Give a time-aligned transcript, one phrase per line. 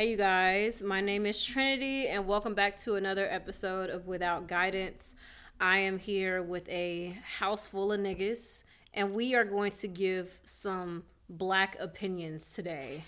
[0.00, 0.82] Hey, you guys.
[0.82, 5.14] My name is Trinity, and welcome back to another episode of Without Guidance.
[5.60, 10.40] I am here with a house full of niggas, and we are going to give
[10.46, 13.04] some black opinions today.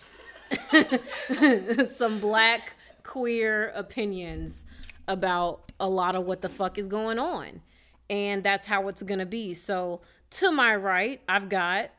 [1.87, 2.75] some black
[3.05, 4.67] queer opinions
[5.09, 7.63] about a lot of what the fuck is going on.
[8.11, 9.55] And that's how it's gonna be.
[9.55, 10.03] So,
[10.33, 11.91] to my right, I've got.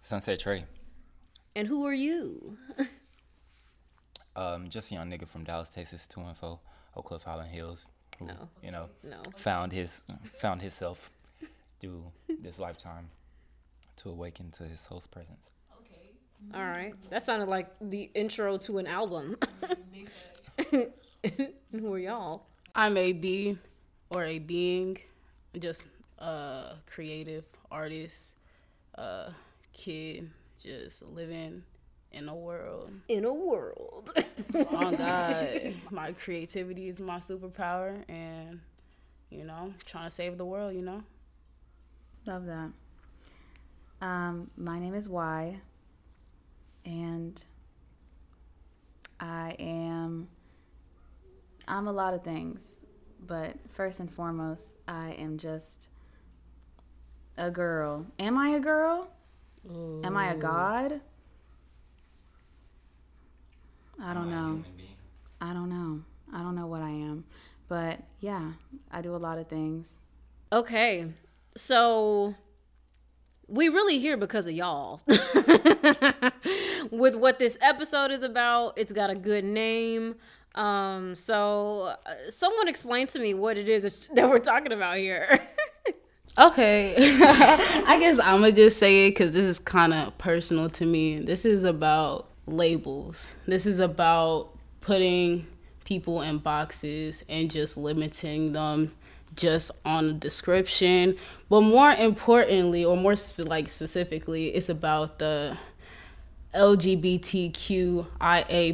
[0.00, 0.64] Sunset Trey.
[1.54, 2.56] And who are you?
[4.40, 6.58] um, just a young nigga from Dallas, Texas, two and four,
[6.96, 7.88] Oak Cliff Highland Hills,
[8.18, 8.48] who No.
[8.62, 9.22] you know No.
[9.36, 10.06] found his
[10.38, 11.10] found himself
[11.80, 12.04] through
[12.40, 13.10] this lifetime
[13.96, 15.50] to awaken to his host presence.
[15.80, 16.10] Okay.
[16.54, 16.94] All right.
[17.10, 19.36] That sounded like the intro to an album.
[21.72, 22.46] who are y'all?
[22.74, 23.58] I'm a be
[24.10, 24.96] or a being,
[25.58, 25.86] just
[26.18, 28.36] a creative artist,
[28.94, 29.32] a
[29.72, 30.30] kid,
[30.62, 31.62] just living
[32.12, 32.90] in a world.
[33.08, 34.10] In a world.
[34.54, 38.60] Oh God, my creativity is my superpower, and
[39.30, 40.74] you know, trying to save the world.
[40.74, 41.02] You know.
[42.26, 42.70] Love that.
[44.02, 45.60] Um, my name is Y,
[46.84, 47.44] and
[49.18, 50.28] I am.
[51.68, 52.80] I'm a lot of things,
[53.26, 55.88] but first and foremost, I am just
[57.36, 58.06] a girl.
[58.18, 59.08] Am I a girl?
[60.04, 61.00] Am I a god?
[64.02, 64.62] I don't know.
[65.40, 66.02] I don't know.
[66.32, 67.24] I don't know what I am.
[67.68, 68.52] But yeah,
[68.90, 70.02] I do a lot of things.
[70.52, 71.06] okay.
[71.56, 72.34] So
[73.48, 75.00] we really here because of y'all.
[76.90, 80.14] With what this episode is about, it's got a good name.
[80.54, 85.40] Um, so uh, someone explain to me what it is that we're talking about here.
[86.38, 90.86] Okay, I guess I'm gonna just say it because this is kind of personal to
[90.86, 91.18] me.
[91.18, 93.34] This is about labels.
[93.46, 95.46] This is about putting
[95.84, 98.92] people in boxes and just limiting them
[99.34, 101.16] just on a description.
[101.48, 105.56] But more importantly, or more sp- like specifically, it's about the
[106.54, 108.06] LGBTQIA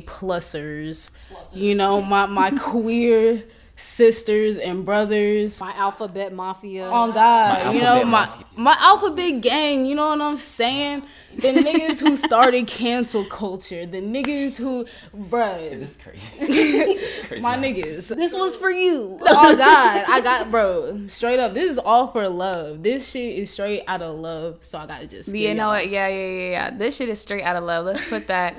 [0.04, 1.10] plusers.
[1.54, 3.44] You know, my my queer
[3.78, 5.60] sisters and brothers.
[5.60, 6.88] My alphabet mafia.
[6.88, 8.46] On God, My you know my mafia.
[8.56, 9.84] my alphabet gang.
[9.86, 11.02] You know what I'm saying?
[11.36, 16.38] The niggas who started cancel culture, the niggas who, bruh, This is crazy.
[17.26, 18.16] crazy my how- niggas.
[18.16, 19.18] this one's for you.
[19.28, 21.06] Oh God, I got bro.
[21.08, 22.82] Straight up, this is all for love.
[22.82, 24.58] This shit is straight out of love.
[24.62, 25.34] So I gotta just.
[25.34, 25.88] You know what?
[25.90, 26.70] Yeah, yeah, yeah, yeah.
[26.70, 27.84] This shit is straight out of love.
[27.84, 28.56] Let's put that.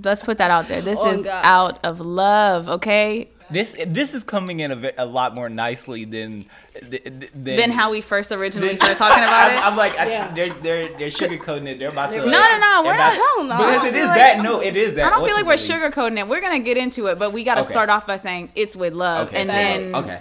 [0.00, 0.80] let's put that out there.
[0.82, 1.40] This Oh, is God.
[1.44, 2.68] out of love.
[2.68, 3.30] Okay.
[3.50, 6.44] This this is coming in a, a lot more nicely than
[6.82, 9.66] than, Then how we first originally started talking about I'm, it.
[9.66, 11.78] I'm like, I, they're they're they're sugarcoating it.
[11.78, 12.16] They're about to.
[12.18, 12.38] no, no, no.
[12.38, 12.82] We're they're not.
[12.92, 13.56] about- hell no.
[13.58, 14.42] Because I it feel is like- that.
[14.42, 15.06] No, it is that.
[15.06, 15.90] I don't feel like we're ultimately.
[15.90, 16.28] sugarcoating it.
[16.28, 17.70] We're gonna get into it, but we gotta Okay.
[17.70, 20.20] start off by saying it's with love, Okay, and so- then okay.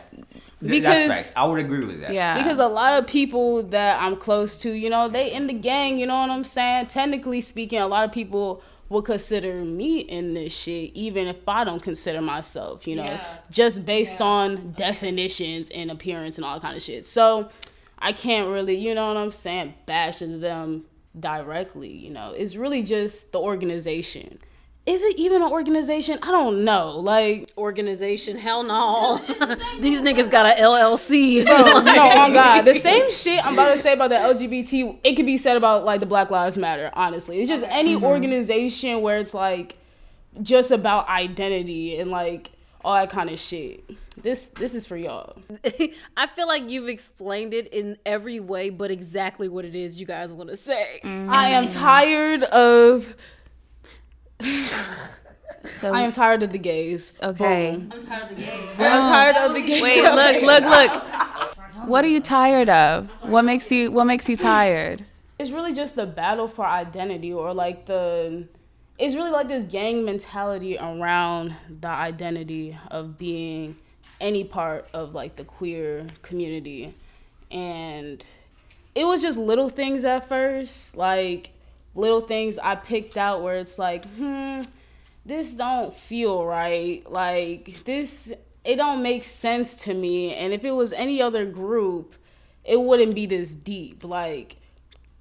[0.62, 1.34] Because- that's facts.
[1.36, 2.14] I would agree with that.
[2.14, 5.54] yeah, Because a lot of people that I'm close to, you know, they in the
[5.54, 6.88] gang, you know what I'm saying?
[6.88, 11.64] Technically speaking, a lot of people will consider me in this shit, even if I
[11.64, 13.38] don't consider myself, you know, Yeah.
[13.50, 17.06] just based on definitions and appearance and all kind of shit.
[17.06, 17.50] So
[17.98, 20.86] I can't really, you know what I'm saying, bash them
[21.20, 22.32] directly, you know.
[22.38, 24.40] It's really just the organization.
[24.86, 26.20] Is it even an organization?
[26.22, 26.92] I don't know.
[27.00, 29.18] Like, Organization, hell no.
[29.80, 31.44] These niggas got a LLC.
[31.46, 32.66] no, on God.
[32.66, 35.86] The same shit I'm about to say about the LGBT, it could be said about
[35.86, 37.40] like the Black Lives Matter, honestly.
[37.40, 38.06] It's just any mm-hmm.
[38.06, 39.76] organization where it's like
[40.44, 42.52] just about identity and like
[42.84, 43.84] all that kind of shit.
[44.22, 45.36] This this is for y'all.
[46.16, 50.06] I feel like you've explained it in every way, but exactly what it is you
[50.06, 51.00] guys want to say.
[51.04, 51.80] I am mm-hmm.
[51.80, 53.16] tired of
[55.66, 57.14] so I am tired of the gays.
[57.22, 57.76] okay.
[57.78, 57.92] Boom.
[57.94, 58.80] I'm tired of the gays.
[58.80, 59.82] I'm tired of the gays.
[59.82, 61.04] Wait, look, look, look.
[61.86, 63.10] What are you tired of?
[63.24, 65.06] What makes you What makes you tired?
[65.38, 68.48] it's really just the battle for identity or like the
[68.98, 73.76] it's really like this gang mentality around the identity of being
[74.22, 76.94] any part of like the queer community
[77.52, 78.26] and
[78.96, 81.50] it was just little things at first like
[81.96, 84.62] little things i picked out where it's like hmm
[85.26, 88.32] this don't feel right like this
[88.64, 92.16] it don't make sense to me and if it was any other group
[92.64, 94.58] it wouldn't be this deep like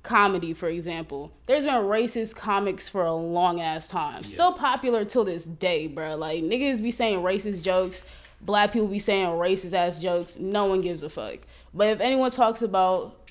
[0.04, 1.32] comedy, for example.
[1.46, 4.22] There's been racist comics for a long ass time.
[4.24, 6.14] Still popular till this day, bro.
[6.14, 8.06] Like niggas be saying racist jokes,
[8.40, 10.38] black people be saying racist ass jokes.
[10.38, 11.38] No one gives a fuck.
[11.72, 13.23] But if anyone talks about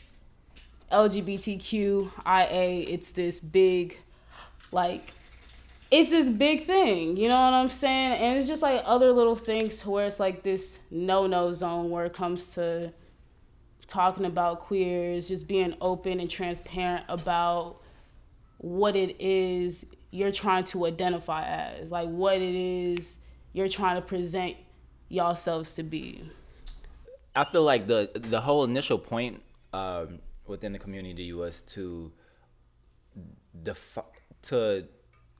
[0.93, 3.97] LGBTQIA, it's this big,
[4.71, 5.13] like,
[5.91, 8.13] it's this big thing, you know what I'm saying?
[8.13, 11.89] And it's just like other little things to where it's like this no no zone
[11.89, 12.93] where it comes to
[13.87, 17.81] talking about queers, just being open and transparent about
[18.57, 23.19] what it is you're trying to identify as, like what it is
[23.53, 24.55] you're trying to present
[25.09, 26.23] yourselves to be.
[27.35, 29.41] I feel like the the whole initial point
[29.73, 30.19] um,
[30.53, 32.11] within the community was to
[33.63, 34.01] defi-
[34.43, 34.85] to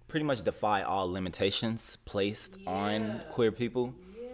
[0.08, 3.94] pretty much defy all limitations placed on queer people.
[4.20, 4.28] Yeah.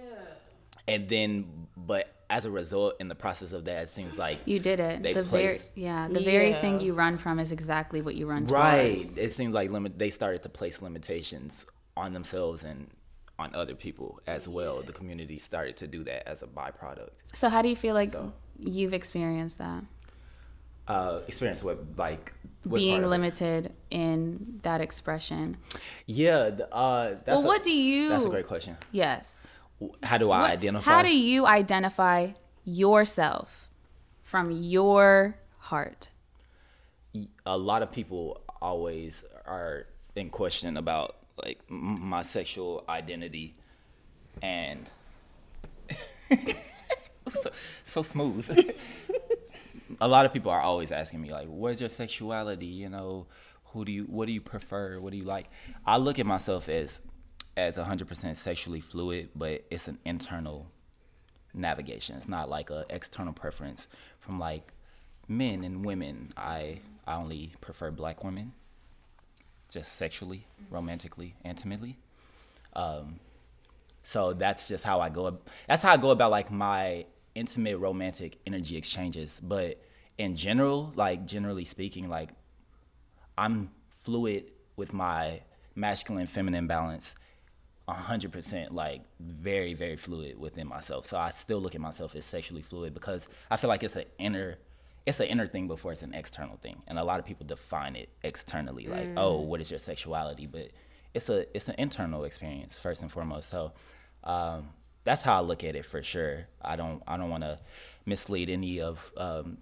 [0.88, 4.60] And then, but as a result, in the process of that, it seems like You
[4.60, 5.04] did it.
[5.04, 8.46] They the very yeah, the very thing you run from is exactly what you run
[8.48, 8.56] from.
[8.56, 9.02] right.
[9.02, 9.18] towards.
[9.18, 10.00] It seems like limit.
[10.00, 11.66] They started to place limitations
[11.98, 12.88] on themselves and
[13.38, 14.81] on other people as well.
[14.81, 17.10] The community started to do that as a byproduct.
[17.34, 18.14] So how do you feel like
[18.60, 19.84] you've experienced that?
[20.89, 22.33] Uh, experience with like
[22.63, 25.57] what Being limited in that expression.
[26.07, 26.50] Yeah.
[26.71, 28.75] Uh, that's well, a- what do you That's a great question.
[28.91, 29.45] Yes.
[30.01, 30.91] How do I What- identify?
[30.91, 32.31] How do you identify
[32.65, 33.69] yourself
[34.24, 36.09] from your heart?
[37.45, 39.85] a lot of people always are
[40.15, 43.56] in question about like my sexual identity
[44.42, 44.89] and
[47.30, 47.50] so,
[47.83, 48.45] so smooth
[50.01, 52.66] a lot of people are always asking me like what's your sexuality?
[52.66, 53.28] You know
[53.66, 55.00] who do you what do you prefer?
[55.00, 55.50] What do you like?
[55.86, 57.01] I look at myself as
[57.57, 60.68] as 100% sexually fluid but it's an internal
[61.54, 62.16] navigation.
[62.16, 63.88] It's not like a external preference
[64.19, 64.74] from like
[65.28, 66.31] men and women.
[66.38, 68.54] I i only prefer black women
[69.69, 71.98] just sexually romantically intimately.
[72.74, 73.19] Um
[74.04, 75.38] so that's just how i go
[75.68, 77.06] that's how i go about like my
[77.36, 79.80] intimate romantic energy exchanges but
[80.19, 82.30] in general like generally speaking like
[83.38, 83.71] i'm
[84.04, 84.44] fluid
[84.75, 85.42] with my
[85.75, 87.16] masculine feminine balance
[87.88, 91.07] 100% like very very fluid within myself.
[91.07, 94.06] So i still look at myself as sexually fluid because i feel like it's an
[94.19, 94.60] inner
[95.06, 96.83] it's an inner thing before it's an external thing.
[96.86, 100.45] And a lot of people define it externally like oh what is your sexuality?
[100.45, 100.69] But
[101.16, 103.50] it's a it's an internal experience first and foremost.
[103.50, 103.71] So
[104.24, 104.69] um,
[105.06, 106.48] that's how i look at it for sure.
[106.62, 107.57] I don't i don't want to
[108.06, 109.57] mislead any of um,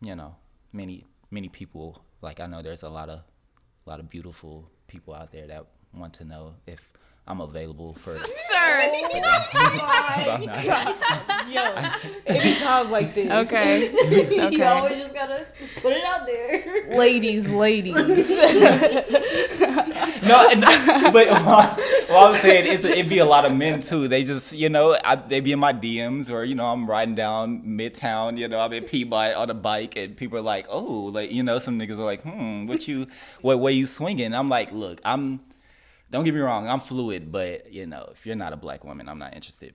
[0.00, 0.34] you know
[0.72, 3.20] many many people like i know there's a lot of
[3.86, 6.90] a lot of beautiful people out there that want to know if
[7.26, 8.18] I'm available for.
[8.18, 8.24] Sir,
[11.48, 11.62] Yo,
[12.26, 13.30] it be times like this.
[13.46, 13.92] Okay.
[14.50, 15.46] you always just gotta
[15.80, 16.96] put it out there.
[16.96, 17.94] ladies, ladies.
[20.26, 20.60] no, and,
[21.12, 21.28] but
[22.10, 24.08] what I'm saying is it'd be a lot of men too.
[24.08, 27.14] They just, you know, I, they be in my DMs or, you know, I'm riding
[27.14, 31.10] down Midtown, you know, I'm in Peabody on a bike and people are like, oh,
[31.12, 33.06] like, you know, some niggas are like, hmm, what you,
[33.42, 34.34] what way you swinging?
[34.34, 35.40] I'm like, look, I'm,
[36.10, 39.08] don't get me wrong, I'm fluid, but, you know, if you're not a black woman,
[39.08, 39.74] I'm not interested.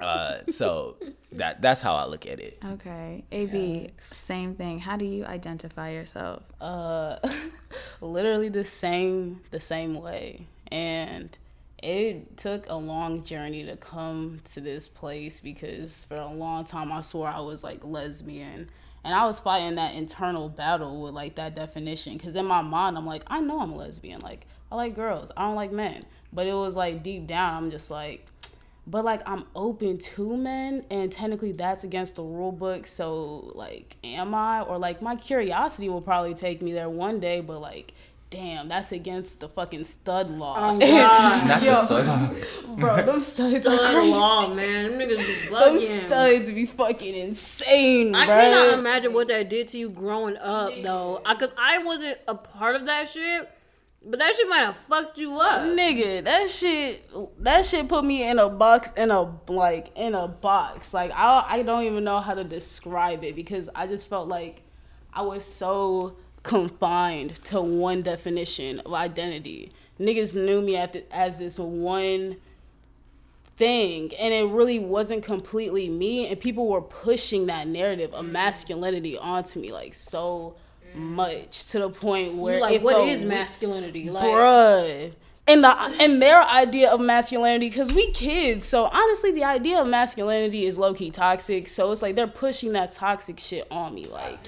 [0.00, 0.96] Uh, so
[1.32, 2.62] that that's how I look at it.
[2.64, 3.24] Okay.
[3.32, 4.78] AB, same thing.
[4.78, 6.44] How do you identify yourself?
[6.60, 7.16] uh
[8.00, 11.36] literally the same the same way and
[11.82, 16.90] it took a long journey to come to this place because for a long time
[16.90, 18.68] I swore I was like lesbian.
[19.04, 22.14] And I was fighting that internal battle with like that definition.
[22.14, 24.20] Because in my mind I'm like I know I'm a lesbian.
[24.20, 25.30] Like I like girls.
[25.36, 26.04] I don't like men.
[26.32, 28.26] But it was like deep down I'm just like
[28.86, 30.84] but like I'm open to men.
[30.90, 32.88] And technically that's against the rule book.
[32.88, 34.62] So like am I?
[34.62, 37.40] Or like my curiosity will probably take me there one day.
[37.40, 37.94] But like
[38.30, 41.46] damn that's against the fucking stud law Oh, God.
[41.48, 41.86] Not Yo.
[41.86, 42.78] the stud.
[42.78, 44.98] bro them studs are Stud crazy law, man.
[44.98, 48.34] Them niggas be them studs be fucking insane I bro.
[48.36, 51.22] cannot imagine what that did to you growing up, though.
[51.28, 53.48] Because I wasn't a part of that shit,
[54.04, 55.62] but that shit might have fucked you up.
[55.76, 57.08] nigga that shit
[57.42, 61.44] that shit put me in a box in a like in a box like i
[61.48, 64.62] i don't even know how to describe it because i just felt like
[65.12, 66.16] i was so
[66.48, 72.36] confined to one definition of identity niggas knew me at the, as this one
[73.58, 79.18] thing and it really wasn't completely me and people were pushing that narrative of masculinity
[79.18, 80.56] onto me like so
[80.96, 81.00] mm.
[81.00, 84.08] much to the point where like, what is masculinity?
[84.08, 85.12] Like, bruh.
[85.48, 89.88] And the and their idea of masculinity, because we kids, so honestly, the idea of
[89.88, 91.68] masculinity is low key toxic.
[91.68, 94.38] So it's like they're pushing that toxic shit on me, like.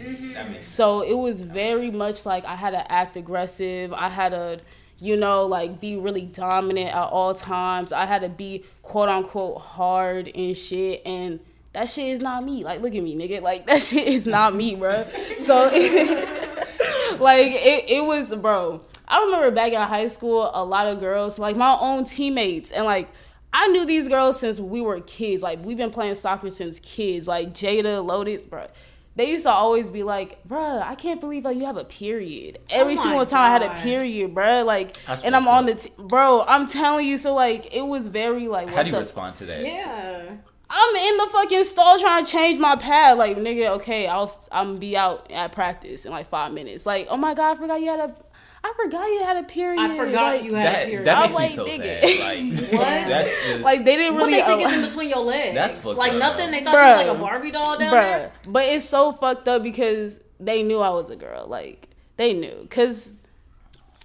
[0.62, 3.94] So it was very much like I had to act aggressive.
[3.94, 4.60] I had to,
[4.98, 7.92] you know, like be really dominant at all times.
[7.92, 11.00] I had to be quote unquote hard and shit.
[11.06, 11.40] And
[11.72, 12.62] that shit is not me.
[12.62, 13.40] Like, look at me, nigga.
[13.40, 15.06] Like that shit is not me, bro.
[15.38, 15.64] So,
[17.18, 18.82] like, it, it was, bro.
[19.10, 22.84] I remember back in high school, a lot of girls, like my own teammates, and
[22.86, 23.08] like
[23.52, 25.42] I knew these girls since we were kids.
[25.42, 27.26] Like we've been playing soccer since kids.
[27.26, 28.68] Like Jada, Lotus, bro.
[29.16, 32.60] They used to always be like, "Bruh, I can't believe like you have a period."
[32.70, 34.64] Every Oh single time I had a period, bruh.
[34.64, 36.44] Like, That's and I'm fucked on the, t- bro.
[36.46, 38.68] I'm telling you, so like it was very like.
[38.68, 39.62] How what do you the respond to that?
[39.62, 40.36] Yeah.
[40.72, 43.18] I'm in the fucking stall trying to change my pad.
[43.18, 46.86] Like, nigga, okay, I'll I'm be out at practice in like five minutes.
[46.86, 48.14] Like, oh my god, I forgot you had a,
[48.62, 49.80] I forgot you had a period.
[49.80, 51.06] I forgot Like- you had a period.
[51.06, 52.00] that I makes was me like, so nigga.
[52.00, 52.70] sad.
[52.70, 53.08] Like, What?
[53.10, 54.32] That's just, Like they didn't really.
[54.34, 55.54] What they think allow- is in between your legs?
[55.54, 56.18] That's fucked like up.
[56.18, 56.50] nothing.
[56.50, 58.32] They thought you was like a Barbie doll down Bruh, there.
[58.48, 61.46] but it's so fucked up because they knew I was a girl.
[61.46, 63.14] Like they knew, cause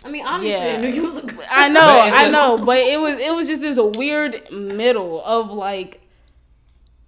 [0.05, 0.73] I mean, obviously, Yeah.
[0.75, 1.43] I knew you was a girl.
[1.49, 4.49] I know, But it's I a- know, but it was it was just this weird
[4.51, 6.01] middle of like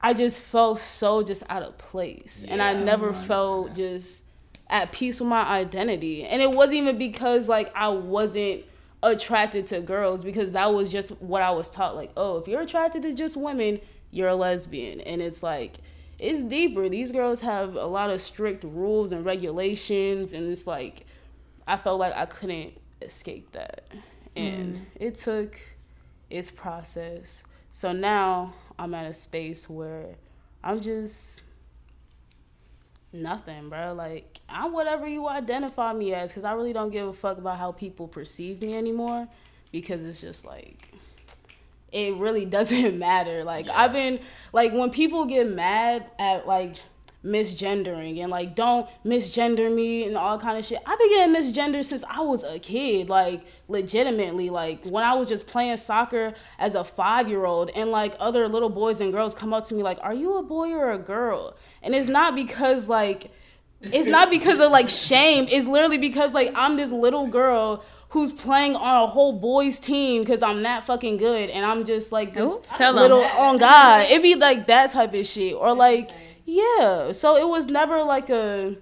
[0.01, 2.84] I just felt so just out of place, and I Yeah.
[2.84, 4.24] never felt just
[4.70, 6.24] at peace with my identity.
[6.24, 8.64] And it wasn't even because like I wasn't
[9.04, 11.96] attracted to girls because that was just what I was taught.
[11.96, 13.80] Like, oh, if you're attracted to just women,
[14.12, 15.78] you're a lesbian, and it's like
[16.20, 16.90] it's deeper.
[16.90, 21.06] These girls have a lot of strict rules and regulations, and it's like
[21.68, 23.88] I felt like I couldn't escape that.
[24.36, 24.82] And mm.
[24.96, 25.60] it took
[26.30, 27.44] its process.
[27.72, 30.16] So now I'm at a space where
[30.64, 31.42] I'm just
[33.14, 33.94] nothing, bro.
[33.94, 37.58] Like, I'm whatever you identify me as because I really don't give a fuck about
[37.58, 39.28] how people perceive me anymore
[39.72, 40.94] because it's just like,
[41.92, 43.44] it really doesn't matter.
[43.44, 44.20] Like, I've been,
[44.54, 46.78] like, when people get mad at, like,
[47.27, 50.79] misgendering and like don't misgender me and all kind of shit.
[50.86, 54.50] I've been getting misgendered since I was a kid, like legitimately.
[54.50, 58.48] Like when I was just playing soccer as a five year old, and like other
[58.48, 60.98] little boys and girls come up to me like, "Are you a boy or a
[60.98, 63.31] girl?" And it's not because like
[63.81, 65.48] it's not because of like shame.
[65.50, 70.24] It's literally because like I'm this little girl who's playing on a whole boys team
[70.24, 74.10] because I'm that fucking good, and I'm just like this Ooh, little on God.
[74.10, 76.10] It'd be like that type of shit, or like
[76.48, 77.12] yeah.
[77.12, 78.77] So it was never like a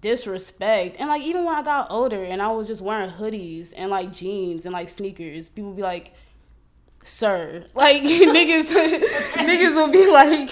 [0.00, 3.90] disrespect, and like even when I got older and I was just wearing hoodies and
[3.90, 6.12] like jeans and like sneakers, people would be like.
[7.06, 8.72] Sir, like niggas,
[9.34, 10.50] niggas will be like,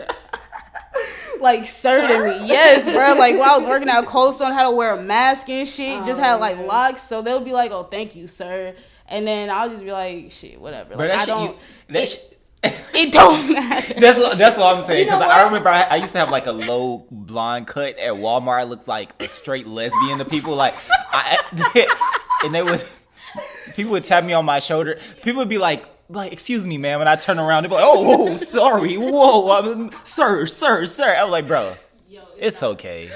[1.42, 2.48] like sir, to me.
[2.48, 3.14] Yes, bro.
[3.18, 6.02] Like when I was working out Cold Stone, had to wear a mask and shit.
[6.06, 8.74] just had oh, like locks, so they'll be like, "Oh, thank you, sir,"
[9.08, 11.50] and then I'll just be like, "Shit, whatever." but Like, that I shit, don't.
[11.50, 11.56] you,
[11.88, 12.33] that it, shit,
[12.94, 13.94] it don't matter.
[13.94, 15.06] That's what that's what I'm saying.
[15.06, 17.98] You know Because I remember I, I used to have like a low blonde cut
[17.98, 18.60] at Walmart.
[18.60, 20.54] I looked like a straight lesbian to people.
[20.54, 20.74] Like,
[21.10, 21.86] I,
[22.44, 22.82] and they would
[23.74, 24.98] people would tap me on my shoulder.
[25.22, 27.00] People would be like, like, excuse me, ma'am.
[27.00, 31.14] And I turn around, they'd be like, oh, whoa, sorry, whoa, I'm, sir, sir, sir.
[31.16, 31.74] I was like, bro,
[32.08, 33.10] Yo, it's okay.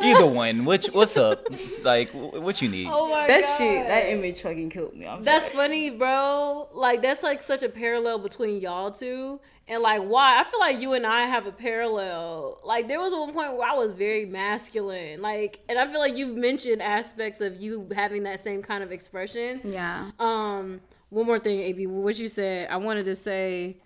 [0.00, 0.64] Either one.
[0.64, 1.46] Which what's up?
[1.82, 2.88] Like, what you need?
[2.90, 3.56] Oh my That God.
[3.58, 5.06] shit, that image fucking killed me.
[5.06, 5.56] I'm That's sorry.
[5.56, 6.68] funny, bro.
[6.72, 9.40] Like that's like such a parallel between y'all two.
[9.70, 12.60] And like why I feel like you and I have a parallel.
[12.64, 15.20] Like there was one point where I was very masculine.
[15.20, 18.92] Like and I feel like you've mentioned aspects of you having that same kind of
[18.92, 19.60] expression.
[19.64, 20.10] Yeah.
[20.18, 23.76] Um one more thing, AB, what you said, I wanted to say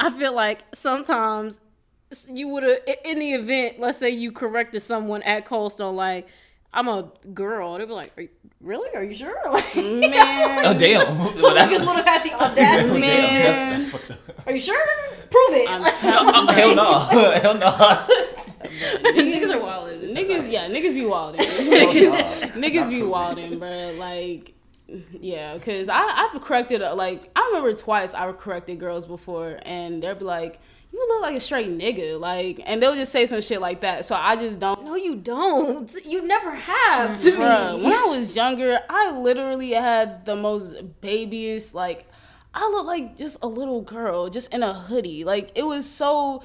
[0.00, 1.60] I feel like sometimes
[2.30, 6.26] you would have in the event, let's say you corrected someone at Cold Stone like
[6.72, 7.78] I'm a girl.
[7.78, 8.28] They'd be like, Are you,
[8.60, 8.88] "Really?
[8.96, 11.06] Are you sure?" Like, Man, Oh damn!
[11.16, 13.00] some Well, niggas would have had the audacity.
[13.00, 13.10] Man.
[13.10, 14.46] that's, that's fucked up.
[14.48, 14.86] Are you sure?
[15.30, 15.70] Prove it.
[15.70, 16.98] I'm Like, telling Oh, hell no!
[17.40, 17.70] hell no!
[19.12, 19.88] niggas are wild.
[19.90, 20.50] in niggas, society.
[20.50, 21.40] yeah, niggas be wilding.
[21.40, 23.94] niggas, niggas be wilding, bro.
[23.98, 24.54] Like,
[25.12, 30.14] yeah, cause I I've corrected like I remember twice I corrected girls before, and they'll
[30.14, 30.60] be like,
[30.94, 34.04] "You look like a straight nigga," like, and they'll just say some shit like that.
[34.04, 34.84] So I just don't.
[34.84, 35.90] No, you don't.
[36.04, 37.82] You never have to Bruh, me.
[37.84, 42.06] when I was younger, I literally had the most babyest like.
[42.56, 45.24] I looked like just a little girl, just in a hoodie.
[45.24, 46.44] Like it was so.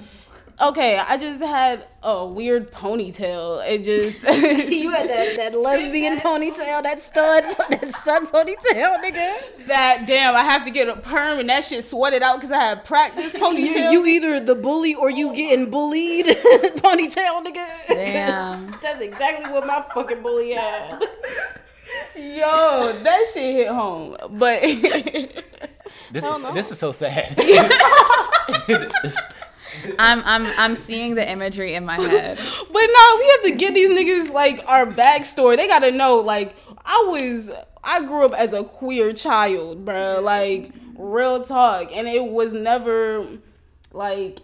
[0.61, 3.65] Okay, I just had a weird ponytail.
[3.65, 4.23] It just.
[4.79, 9.67] You had that, that lesbian ponytail, that stud, that stud ponytail, nigga.
[9.67, 12.59] that damn, I have to get a perm and that shit sweated out because I
[12.59, 13.91] had practice ponytail.
[13.91, 17.87] you either the bully or you getting bullied ponytail, nigga.
[17.87, 18.71] Damn.
[18.81, 21.01] That's exactly what my fucking bully had.
[22.15, 24.15] Yo, that shit hit home.
[24.31, 24.61] But
[26.11, 27.35] This is this is so sad.
[29.97, 32.39] I'm I'm I'm seeing the imagery in my head.
[32.71, 35.57] But no, we have to get these niggas like our backstory.
[35.57, 37.51] They gotta know, like, I was
[37.83, 40.19] I grew up as a queer child, bro.
[40.21, 41.95] Like, real talk.
[41.95, 43.25] And it was never
[43.91, 44.39] like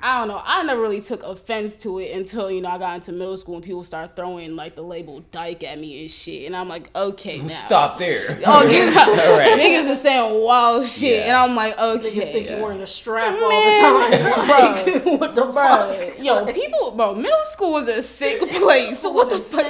[0.00, 0.40] I don't know.
[0.44, 3.56] I never really took offense to it until you know I got into middle school
[3.56, 6.90] and people start throwing like the label dyke at me and shit, and I'm like,
[6.94, 8.38] okay, now Stop there.
[8.46, 8.62] Oh
[8.94, 9.58] god, All right.
[9.58, 11.26] niggas is saying wild shit, Yeah.
[11.26, 12.52] and I'm like, okay, Niggas think Yeah.
[12.58, 15.04] you're wearing a strap all the time.
[15.04, 15.52] Like, what the fuck?
[15.54, 19.02] Bro, yo, people, bro, middle school was a sick place.
[19.02, 19.66] what the fuck?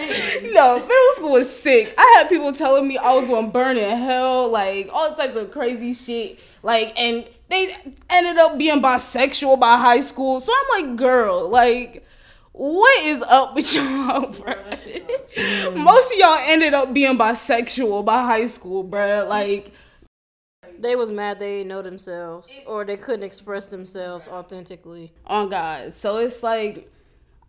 [0.53, 1.95] No, middle school was sick.
[1.97, 5.37] I had people telling me I was going to burn in hell, like all types
[5.37, 6.39] of crazy shit.
[6.65, 7.77] Like, and they
[8.11, 10.41] ended up being bisexual by high school.
[10.41, 12.05] So I'm like, girl, like,
[12.53, 14.55] what is up with y'all, bro?
[14.55, 15.77] Mm.
[15.77, 19.27] Most of y'all ended up being bisexual by high school, bro.
[19.29, 19.73] Like,
[20.79, 25.13] They was mad they didn't know themselves or they couldn't express themselves authentically.
[25.27, 25.95] on God.
[25.95, 26.91] So it's like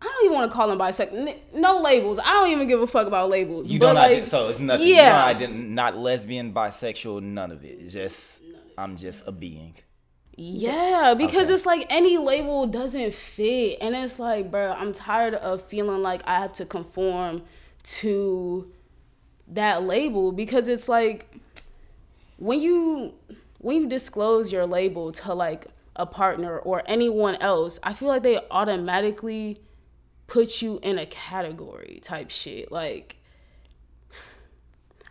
[0.00, 1.36] I don't even want to call them bisexual.
[1.54, 2.18] No labels.
[2.18, 3.70] I don't even give a fuck about labels.
[3.72, 4.86] You but don't like, ident- so it's nothing.
[4.88, 5.30] yeah.
[5.30, 7.78] You don't ident- not lesbian, bisexual, none of it.
[7.80, 8.42] It's just
[8.76, 9.74] I'm just a being.
[10.36, 11.54] Yeah, because Okay.
[11.54, 16.22] it's like any label doesn't fit, and it's like, bro, I'm tired of feeling like
[16.26, 17.42] I have to conform
[17.84, 18.70] to
[19.48, 21.40] that label because it's like
[22.36, 23.14] when you
[23.58, 28.22] when you disclose your label to like a partner or anyone else, I feel like
[28.22, 29.60] they automatically
[30.26, 32.70] put you in a category type shit.
[32.70, 33.15] Like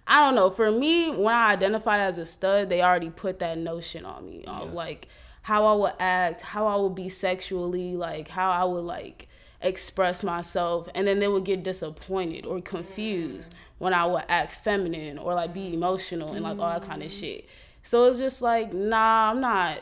[0.07, 0.49] I don't know.
[0.49, 4.43] For me, when I identified as a stud, they already put that notion on me
[4.45, 5.07] of like
[5.41, 9.27] how I would act, how I would be sexually, like how I would like
[9.61, 13.55] express myself, and then they would get disappointed or confused mm.
[13.79, 17.09] when I would act feminine or like be emotional and like all that kind of
[17.09, 17.19] mm.
[17.19, 17.47] shit.
[17.81, 19.79] So it's just like, nah, I'm not.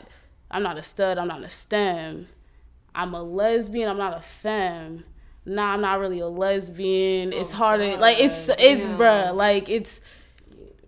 [0.50, 1.18] I'm not a stud.
[1.18, 2.28] I'm not a stem.
[2.94, 3.88] I'm a lesbian.
[3.88, 5.04] I'm not a femme.
[5.46, 7.32] Nah, I'm not really a lesbian.
[7.32, 8.18] It's oh, hard to like.
[8.18, 9.34] It's it's bruh.
[9.34, 10.00] Like it's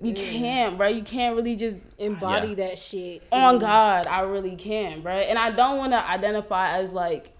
[0.02, 0.88] you can't, bro.
[0.88, 2.54] You can't really just Embody Yeah.
[2.54, 3.22] that shit.
[3.32, 3.60] on mm.
[3.60, 5.14] God, I really can, bro.
[5.14, 7.32] And I don't want to identify as like,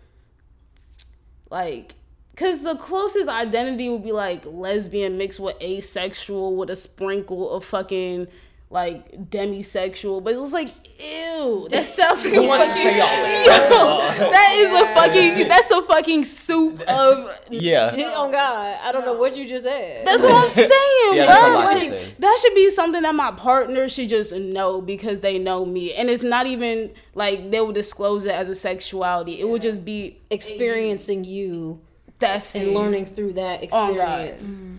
[1.51, 1.95] like,
[2.35, 7.65] cause the closest identity would be like lesbian mixed with asexual with a sprinkle of
[7.65, 8.29] fucking
[8.69, 10.23] like demisexual.
[10.25, 10.69] But it was like,
[11.01, 14.17] ew, that sounds like Who wants to say all that?
[14.19, 17.93] Yo, that is a fucking that's a fucking soup of Yeah.
[17.95, 20.05] Shit, Oh God, I don't know what you just said.
[20.07, 20.71] That's what I'm saying,
[21.13, 21.55] Yeah, bro.
[21.65, 22.15] Like say.
[22.19, 26.11] that should be something that my partner should just know because they know me, and
[26.11, 29.39] it's not even like they will disclose it as a sexuality.
[29.41, 31.81] It would just be experiencing you
[32.19, 32.75] that's and it.
[32.75, 34.23] learning through that Oh, God.
[34.26, 34.57] experience.
[34.59, 34.76] Mm-hmm.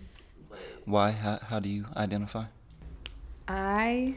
[0.86, 1.12] Why?
[1.12, 2.46] How, how do you identify?
[3.48, 4.16] I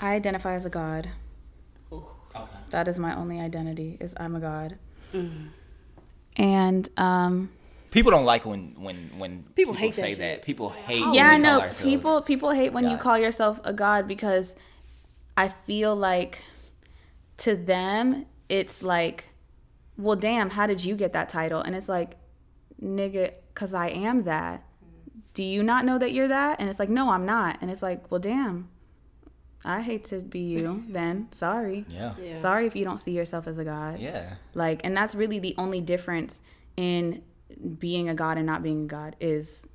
[0.00, 1.08] I identify as a god.
[1.92, 2.48] Okay.
[2.70, 3.96] That is my only identity.
[4.00, 4.76] Is I'm a god.
[6.36, 7.50] And um
[7.92, 10.18] People don't like when when when People hate that say shit.
[10.18, 10.42] that.
[10.42, 11.00] People hate.
[11.02, 13.72] when yeah, I we call know ourselves- people people hate when you call yourself a
[13.72, 14.56] god because
[15.36, 16.42] I feel like
[17.38, 19.26] to them it's like
[19.96, 21.60] well damn, how did you get that title?
[21.60, 22.16] And it's like
[22.82, 24.64] nigga cuz I am that.
[25.34, 26.60] Do you not know that you're that?
[26.60, 27.58] And it's like no, I'm not.
[27.60, 28.68] And it's like, well damn.
[29.66, 31.28] I hate to be you then.
[31.32, 31.84] Sorry.
[31.88, 32.14] Yeah.
[32.20, 32.34] Yeah.
[32.36, 33.98] Sorry if you don't see yourself as a god.
[33.98, 34.34] Yeah.
[34.52, 36.40] Like, and that's really the only difference
[36.76, 37.22] in
[37.78, 39.66] being a god and not being a god is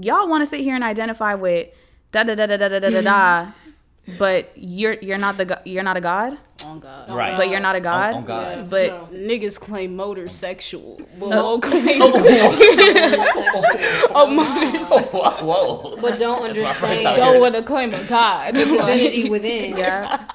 [0.00, 1.68] y'all want to sit here and identify with
[2.12, 3.50] da da da da da da da da da,
[4.18, 7.10] but you're you're not the you're not a god, Oh God.
[7.10, 7.36] Right.
[7.36, 8.14] but you're not a god.
[8.14, 8.56] on God.
[8.58, 12.24] Yeah, But so- Niggas claim motor sexual, but won't claim Homosexual.
[13.44, 15.22] a oh, motor sexual.
[15.22, 15.96] Whoa.
[16.00, 18.54] but don't understand time Don't want to claim a god.
[18.54, 19.76] divinity within.
[19.76, 20.26] yeah,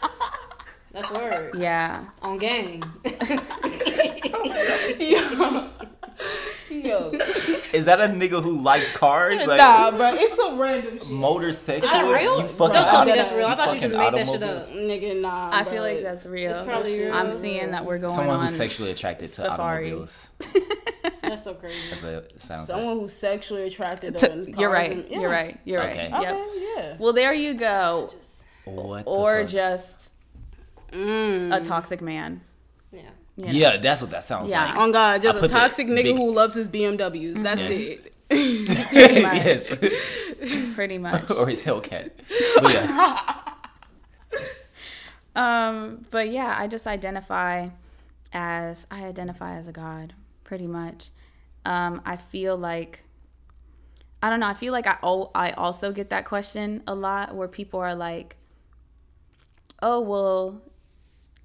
[0.91, 2.05] That's word yeah.
[2.21, 2.83] on gang.
[6.69, 7.09] Yo,
[7.73, 9.45] Is that a nigga who likes cars?
[9.45, 11.09] Like nah, bro, it's some random shit.
[11.09, 11.91] motor sexual?
[11.91, 12.41] Is that real?
[12.41, 13.45] You fucking Don't tell me that's real.
[13.45, 14.63] I thought you just fucking made that shit up.
[14.69, 15.49] Nigga, nah.
[15.53, 16.51] I feel like that's real.
[16.51, 17.13] It's probably real.
[17.13, 18.47] I'm seeing that we're going Someone on.
[18.47, 19.87] who's sexually attracted to Safari.
[19.87, 20.29] automobiles.
[21.23, 21.77] That's so crazy.
[21.89, 24.51] That's what it sounds someone who's sexually attracted To- to.
[24.59, 24.91] you're right.
[24.91, 25.19] and- yeah.
[25.21, 25.59] You're right.
[25.65, 25.89] You're right.
[25.93, 26.07] Okay.
[26.07, 26.47] Okay, Yep.
[26.77, 26.95] yeah.
[26.99, 28.09] Well, there you go.
[28.65, 28.75] like.
[28.75, 29.05] What?
[29.05, 29.49] the Or fuck?
[29.49, 30.11] just
[30.91, 31.55] Mm.
[31.55, 32.41] a toxic man.
[33.41, 33.51] Yeah.
[33.51, 33.69] you know?
[33.71, 34.65] Yeah, that's what that sounds Yeah.
[34.65, 34.75] like.
[34.77, 37.41] On God, just I a toxic nigga big- who loves his BMWs.
[37.41, 37.97] That's Yes.
[37.99, 38.07] it.
[38.31, 39.33] Pretty much.
[39.43, 40.73] yes.
[40.75, 41.29] Pretty much.
[41.31, 42.11] or his Hellcat.
[42.61, 43.37] But yeah.
[45.35, 47.69] Um, but yeah, I just identify
[48.33, 51.09] as I identify as a god, pretty much.
[51.65, 53.03] Um, I feel like
[54.21, 54.47] I don't know.
[54.47, 57.95] I feel like I al- I also get that question a lot where people are
[57.95, 58.35] like,
[59.81, 60.61] "Oh well,"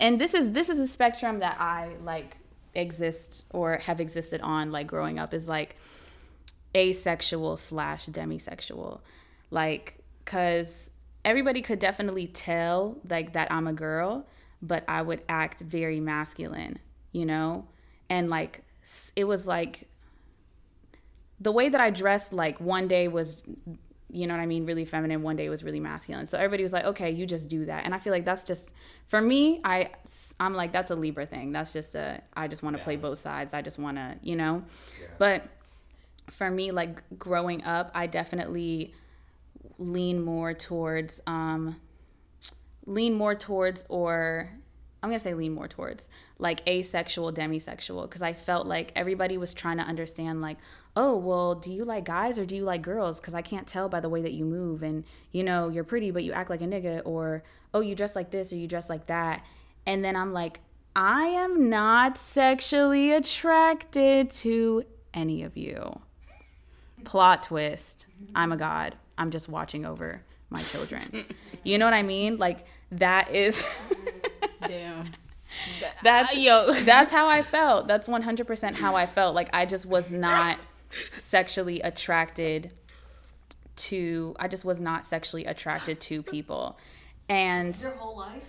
[0.00, 2.36] and this is this is a spectrum that I like
[2.74, 5.76] exist or have existed on like growing up is like
[6.74, 9.00] asexual slash demisexual
[9.50, 10.90] like because
[11.24, 14.26] everybody could definitely tell like that i'm a girl
[14.62, 16.78] but I would act very masculine,
[17.12, 17.66] you know?
[18.08, 18.62] And like
[19.14, 19.88] it was like
[21.40, 23.42] the way that I dressed like one day was
[24.10, 26.26] you know what I mean, really feminine, one day was really masculine.
[26.26, 28.70] So everybody was like, "Okay, you just do that." And I feel like that's just
[29.08, 29.90] for me, I
[30.38, 31.52] I'm like that's a Libra thing.
[31.52, 33.54] That's just a I just want to play both sides.
[33.54, 34.62] I just want to, you know.
[35.18, 35.44] But
[36.30, 38.94] for me like growing up, I definitely
[39.78, 41.76] lean more towards um
[42.86, 44.50] lean more towards or
[45.02, 49.54] I'm gonna say lean more towards like asexual, demisexual, because I felt like everybody was
[49.54, 50.56] trying to understand like,
[50.96, 53.20] oh, well, do you like guys or do you like girls?
[53.20, 56.10] Because I can't tell by the way that you move, and you know you're pretty
[56.10, 57.42] but you act like a nigga, or
[57.74, 59.44] oh, you dress like this or you dress like that,
[59.86, 60.60] and then I'm like,
[60.96, 66.00] I am not sexually attracted to any of you.
[67.04, 68.96] Plot twist: I'm a god.
[69.18, 71.26] I'm just watching over my children.
[71.64, 72.38] you know what I mean?
[72.38, 73.62] Like that is.
[74.68, 75.14] Damn.
[76.02, 76.72] That's yo.
[76.84, 77.86] That's how I felt.
[77.86, 79.34] That's one hundred percent how I felt.
[79.34, 80.58] Like I just was not
[80.90, 82.72] sexually attracted
[83.76, 84.34] to.
[84.38, 86.78] I just was not sexually attracted to people,
[87.28, 88.42] and Your whole life?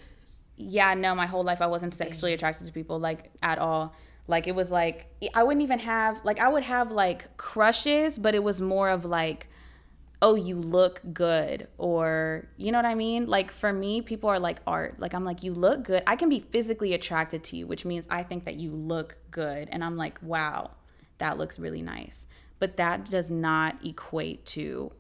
[0.56, 3.93] yeah, no, my whole life I wasn't sexually attracted to people like at all.
[4.27, 8.36] Like it was like I wouldn't even have like I would have like crushes, but
[8.36, 9.49] it was more of like
[10.21, 13.27] oh, you look good or you know what I mean?
[13.27, 14.99] Like for me, people are like art.
[14.99, 16.03] Like I'm like you look good.
[16.08, 19.69] I can be physically attracted to you, which means I think that you look good
[19.71, 20.71] and I'm like, "Wow,
[21.19, 22.27] that looks really nice."
[22.60, 24.91] But that does not equate to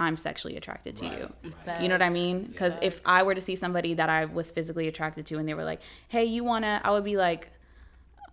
[0.00, 1.52] I'm sexually attracted to you.
[1.80, 2.44] You know what I mean?
[2.44, 5.54] Because if I were to see somebody that I was physically attracted to and they
[5.54, 7.50] were like, hey, you wanna, I would be like,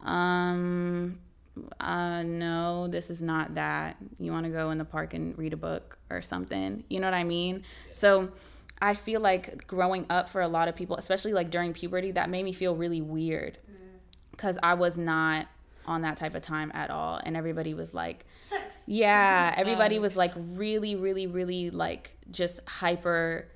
[0.01, 1.19] um,
[1.79, 3.97] uh, no, this is not that.
[4.19, 6.83] You wanna go in the park and read a book or something?
[6.89, 7.63] You know what I mean?
[7.91, 8.29] So
[8.81, 12.29] I feel like growing up for a lot of people, especially like during puberty, that
[12.29, 13.57] made me feel really weird
[14.31, 15.47] because I was not
[15.85, 17.19] on that type of time at all.
[17.23, 18.83] And everybody was like, Sex.
[18.87, 23.47] yeah, everybody was like really, really, really like just hyper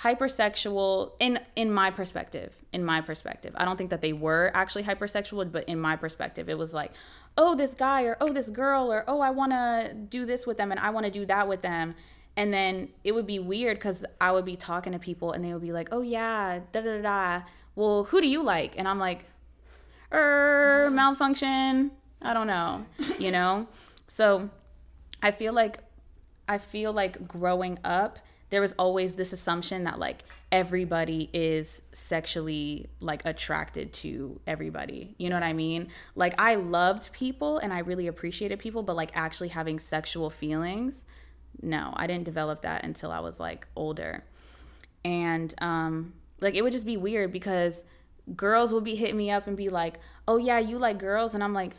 [0.00, 4.82] hypersexual in in my perspective in my perspective i don't think that they were actually
[4.82, 6.90] hypersexual but in my perspective it was like
[7.36, 10.56] oh this guy or oh this girl or oh i want to do this with
[10.56, 11.94] them and i want to do that with them.
[12.34, 15.52] And then it would be weird because i would be talking to people and they
[15.52, 17.42] would be like oh yeah da da da.
[17.74, 18.74] Well who do you like?
[18.78, 19.24] And i'm like
[20.12, 21.90] er malfunction.
[22.20, 22.86] I don't know
[23.18, 23.66] you know?
[24.06, 24.50] So
[25.22, 25.78] i feel like
[26.48, 28.18] i feel like growing up
[28.52, 35.14] there was always this assumption that like everybody is sexually like attracted to everybody.
[35.16, 35.88] You know what i mean?
[36.14, 41.04] Like i loved people and i really appreciated people but like actually having sexual feelings
[41.62, 44.22] no i didn't develop that until i was like older.
[45.02, 46.12] And um
[46.42, 47.86] like it would just be weird because
[48.36, 51.42] girls would be hitting me up and be like oh yeah you like girls and
[51.42, 51.74] i'm like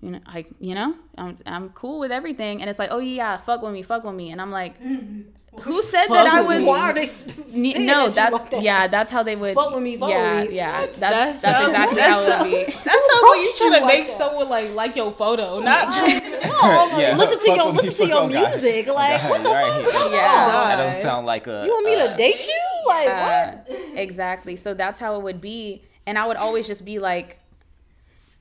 [0.00, 3.36] you know like you know i'm, I'm cool with everything and it's like oh yeah
[3.38, 4.74] fuck with me fuck with me and i'm like
[5.62, 8.62] who said that i was Why are they N- spitting no that's like that?
[8.62, 10.56] yeah that's how they would Fuck with me, fuck yeah with me.
[10.56, 10.92] yeah What?
[10.92, 13.72] that's That's- that's, exactly that's- how it would be That sounds like you Approach trying
[13.72, 14.12] to like make that.
[14.12, 18.50] someone like like your photo, not Yeah, listen to your listen to your on God.
[18.50, 18.86] music.
[18.88, 19.92] Like what the right fuck?
[19.92, 20.12] here.
[20.12, 20.76] Yeah.
[20.76, 21.64] That don't sound like a.
[21.66, 22.60] You want me to uh, date you?
[22.86, 23.78] Like Uh, what?
[23.98, 24.54] exactly.
[24.56, 25.82] So that's how it would be.
[26.06, 27.38] And I would always just be like,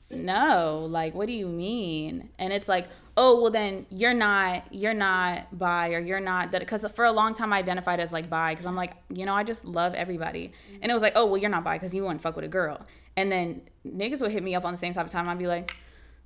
[0.10, 2.30] no, like, what do you mean?
[2.39, 6.62] And it's like, oh, well, then you're not, you're not bi or you're not that.
[6.62, 9.34] Because for a long time, I identified as like bi because I'm like, you know,
[9.34, 10.54] I just love everybody.
[10.82, 12.50] And it was like, oh, well, you're not bi because you wouldn't fuck with a
[12.50, 12.86] girl.
[13.17, 15.28] And then niggas would hit me up on the same type of time.
[15.28, 15.76] I'd be like,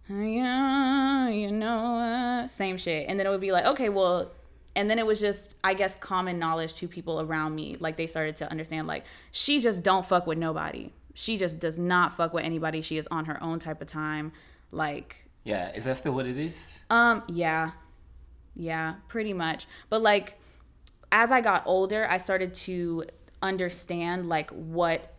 [0.10, 3.08] yeah, you know, uh, same shit.
[3.08, 4.32] And then it would be like, okay, well,
[4.76, 7.78] and then it was just, I guess, common knowledge to people around me.
[7.80, 10.92] Like they started to understand, like, she just don't fuck with nobody.
[11.14, 12.82] She just does not fuck with anybody.
[12.82, 14.32] She is on her own type of time.
[14.72, 16.84] Like, Yeah, is that still what it is?
[16.90, 17.72] um, yeah.
[18.56, 19.66] Yeah, pretty much.
[19.90, 20.38] But like
[21.12, 23.04] as I got older, I started to
[23.42, 25.14] understand like what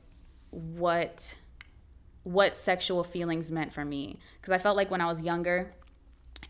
[0.50, 1.34] what
[2.24, 5.72] what sexual feelings meant for me because I felt like when I was younger,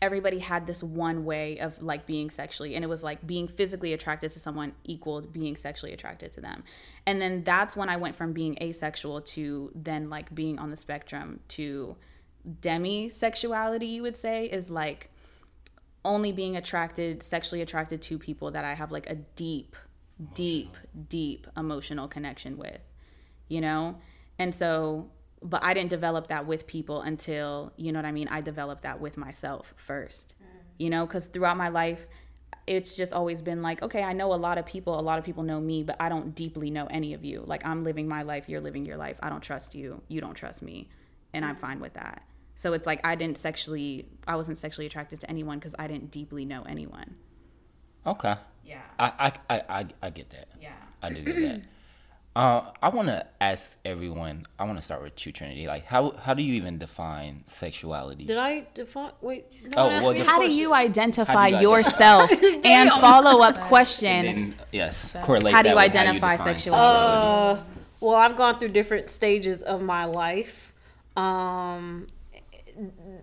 [0.01, 3.93] everybody had this one way of like being sexually and it was like being physically
[3.93, 6.63] attracted to someone equaled being sexually attracted to them.
[7.05, 10.77] And then that's when I went from being asexual to then like being on the
[10.77, 11.95] spectrum to
[12.61, 15.09] demisexuality you would say is like
[16.03, 19.75] only being attracted sexually attracted to people that I have like a deep
[20.33, 20.75] deep
[21.07, 22.81] deep emotional connection with
[23.47, 23.97] you know
[24.37, 25.09] and so
[25.43, 28.83] but I didn't develop that with people until you know what I mean I developed
[28.83, 30.45] that with myself first mm.
[30.77, 32.07] you know cuz throughout my life
[32.65, 35.25] it's just always been like, okay, I know a lot of people, a lot of
[35.25, 37.43] people know me, but I don't deeply know any of you.
[37.45, 39.19] Like I'm living my life, you're living your life.
[39.21, 40.89] I don't trust you, you don't trust me,
[41.33, 41.59] and I'm mm.
[41.59, 42.23] fine with that.
[42.55, 46.11] So it's like I didn't sexually, I wasn't sexually attracted to anyone because I didn't
[46.11, 47.15] deeply know anyone.
[48.05, 48.35] Okay.
[48.63, 48.81] Yeah.
[48.97, 50.47] I I, I, I, I get that.
[50.61, 50.71] Yeah.
[51.01, 51.61] I do get that.
[52.35, 54.45] Uh, I want to ask everyone.
[54.57, 55.67] I want to start with you, Trinity.
[55.67, 58.25] Like, how how do you even define sexuality?
[58.25, 59.11] Did I define?
[59.21, 59.45] Wait.
[59.63, 62.31] No Oh, one asked well, me a How do you identify do you yourself?
[62.65, 64.25] and follow up question.
[64.25, 67.61] Then, yes, correlate How do you with identify define sexuality?
[67.61, 67.63] Uh,
[67.99, 70.73] well, I've gone through different stages of my life.
[71.15, 72.07] Um,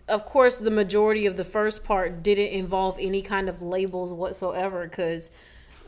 [0.08, 4.86] of course, the majority of the first part didn't involve any kind of labels whatsoever
[4.86, 5.32] because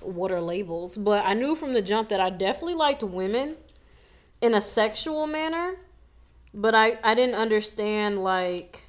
[0.05, 0.97] what are labels?
[0.97, 3.57] But I knew from the jump that I definitely liked women
[4.41, 5.77] in a sexual manner,
[6.53, 8.87] but I, I didn't understand, like,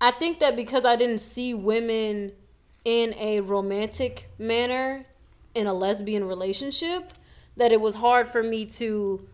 [0.00, 2.32] I think that because I didn't see women
[2.84, 5.06] in a romantic manner
[5.54, 7.12] in a lesbian relationship,
[7.56, 9.28] that it was hard for me to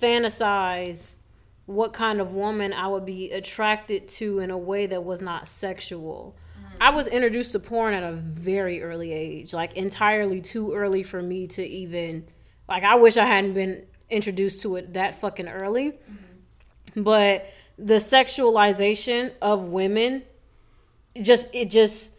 [0.00, 1.20] fantasize
[1.66, 5.48] what kind of woman I would be attracted to in a way that was not
[5.48, 6.36] sexual.
[6.84, 11.22] I was introduced to porn at a very early age, like entirely too early for
[11.22, 12.26] me to even
[12.68, 15.92] like I wish I hadn't been introduced to it that fucking early.
[15.92, 17.02] Mm-hmm.
[17.02, 20.24] But the sexualization of women
[21.22, 22.16] just it just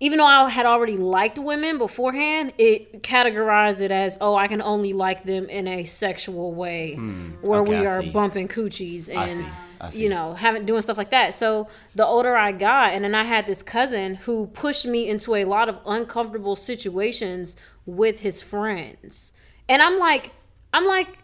[0.00, 4.60] even though I had already liked women beforehand, it categorized it as oh, I can
[4.60, 7.30] only like them in a sexual way, hmm.
[7.40, 8.10] where Okay, we I are see.
[8.10, 9.46] bumping coochies and.
[9.92, 11.34] You know having doing stuff like that.
[11.34, 15.34] So the older I got, and then I had this cousin who pushed me into
[15.34, 19.32] a lot of uncomfortable situations with his friends,
[19.68, 20.32] and I'm like,
[20.72, 21.18] I'm like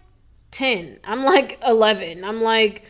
[0.51, 2.85] ten, I'm like eleven, I'm like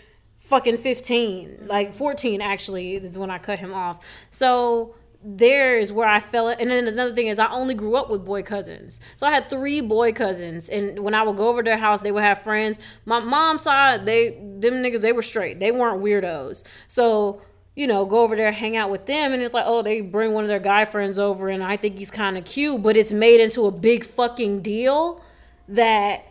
[0.44, 4.04] fucking 15 like 14 actually is when i cut him off.
[4.30, 4.94] So
[5.26, 8.42] there's where i fell and then another thing is i only grew up with boy
[8.42, 9.00] cousins.
[9.16, 12.02] So i had three boy cousins and when i would go over to their house
[12.02, 12.78] they would have friends.
[13.06, 15.60] My mom's side they them niggas they were straight.
[15.60, 16.64] They weren't weirdos.
[16.88, 17.42] So
[17.76, 20.32] you know, go over there, hang out with them, and it's like, oh, they bring
[20.32, 23.12] one of their guy friends over, and I think he's kind of cute, but it's
[23.12, 25.20] made into a big fucking deal
[25.66, 26.24] that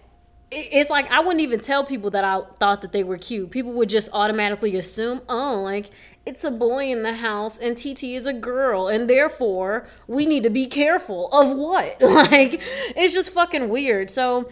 [0.56, 3.52] it's like I wouldn't even tell people that I thought that they were cute.
[3.52, 5.88] People would just automatically assume, oh, like
[6.26, 10.44] it's a boy in the house and TT is a girl, and therefore we need
[10.44, 12.02] to be careful of what?
[12.02, 12.62] Like
[12.96, 14.10] it's just fucking weird.
[14.10, 14.50] So,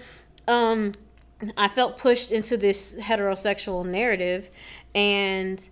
[0.47, 0.91] um,
[1.57, 4.49] I felt pushed into this heterosexual narrative,
[4.93, 5.69] and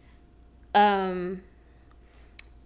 [0.75, 1.41] um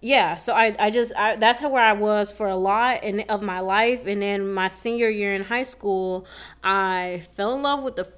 [0.02, 3.42] yeah so i i just I, that's where i was for a lot in, of
[3.42, 6.28] my life and then my senior year in high school
[6.64, 8.12] i fell in love with the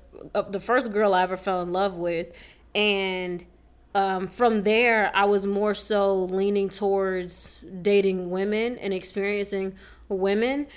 [0.50, 2.34] the first girl i ever fell in love with
[2.74, 3.46] and
[3.96, 9.76] um, from there i was more so leaning towards dating women and experiencing
[10.10, 10.68] women.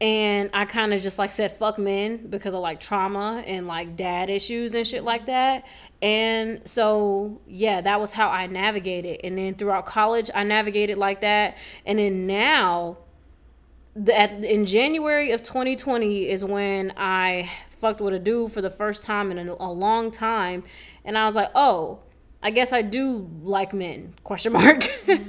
[0.00, 3.96] And i kind of just like said fuck men because of like trauma and like
[3.96, 5.66] dad issues and shit like that.
[6.00, 9.20] And so yeah that was how i navigated.
[9.22, 11.58] And then throughout college i navigated like that.
[11.84, 12.96] And then now
[13.94, 19.04] that in January of 2020 is when I fucked with a dude for the first
[19.04, 20.62] time in a, a long time,
[21.04, 22.00] and I was like, oh,
[22.42, 24.14] I guess I do like men?
[24.24, 24.82] Question mark.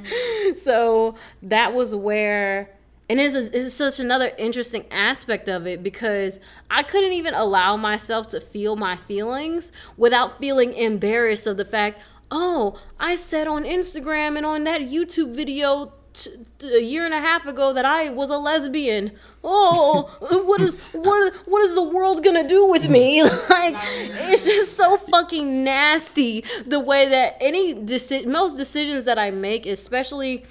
[0.56, 2.70] so that was where.
[3.10, 8.28] And it's, it's such another interesting aspect of it because I couldn't even allow myself
[8.28, 14.38] to feel my feelings without feeling embarrassed of the fact, oh, I said on Instagram
[14.38, 18.10] and on that YouTube video t- t- a year and a half ago that I
[18.10, 19.12] was a lesbian.
[19.44, 20.04] Oh,
[20.46, 23.22] what is what what is the world gonna do with me?
[23.50, 29.32] like, it's just so fucking nasty the way that any deci- most decisions that I
[29.32, 30.44] make, especially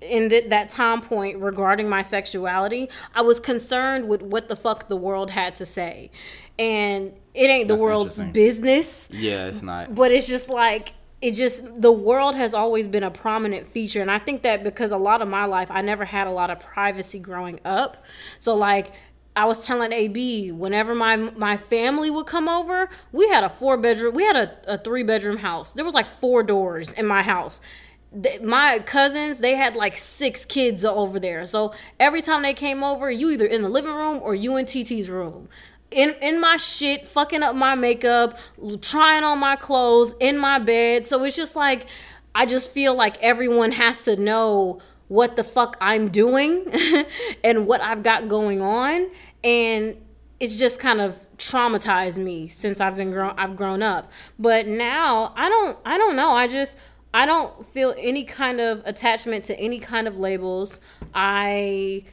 [0.00, 4.88] in th- that time point regarding my sexuality, I was concerned with what the fuck
[4.88, 6.10] the world had to say,
[6.58, 9.94] and it ain't the That's world's business Yeah, it's not.
[9.94, 14.00] but it's just like it just the world has always been a prominent feature.
[14.00, 16.50] And i think that because a lot of my life i never had a lot
[16.50, 18.04] of privacy growing up.
[18.38, 18.92] So like
[19.34, 23.76] i was telling ab whenever my my family would come over we had a four
[23.76, 25.72] bedroom we had a, a three bedroom house.
[25.72, 27.60] There was like four doors in my house.
[28.42, 31.44] My cousins they had like six kids over there.
[31.46, 34.66] So every time they came over you either in the living room or you in
[34.66, 35.48] tt's room
[35.90, 38.38] in in my shit, fucking up my makeup,
[38.80, 41.06] trying on my clothes in my bed.
[41.06, 41.86] So it's just like
[42.34, 46.66] I just feel like everyone has to know what the fuck I'm doing
[47.44, 49.10] and what I've got going on
[49.42, 49.96] and
[50.38, 54.10] it's just kind of traumatized me since I've been grown I've grown up.
[54.38, 56.30] But now I don't I don't know.
[56.30, 56.78] I just
[57.12, 60.78] I don't feel any kind of attachment to any kind of labels.
[61.14, 62.04] I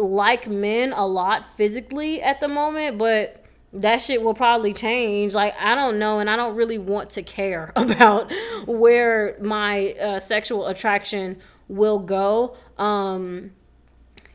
[0.00, 5.34] like men a lot physically at the moment, but that shit will probably change.
[5.34, 8.32] Like I don't know, and I don't really want to care about
[8.66, 12.56] where my uh, sexual attraction will go.
[12.78, 13.52] Um,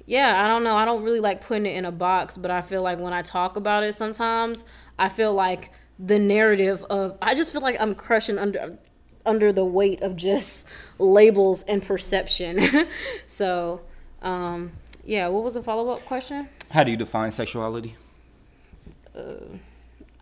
[0.05, 0.75] yeah, I don't know.
[0.75, 3.21] I don't really like putting it in a box, but I feel like when I
[3.21, 4.63] talk about it, sometimes
[4.99, 8.77] I feel like the narrative of I just feel like I'm crushing under
[9.25, 10.67] under the weight of just
[10.99, 12.61] labels and perception.
[13.25, 13.81] so,
[14.21, 14.71] um,
[15.05, 15.27] yeah.
[15.29, 16.49] What was the follow up question?
[16.71, 17.95] How do you define sexuality?
[19.15, 19.35] Uh,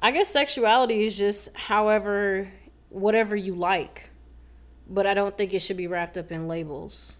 [0.02, 2.50] I guess sexuality is just however,
[2.90, 4.10] whatever you like,
[4.90, 7.18] but I don't think it should be wrapped up in labels.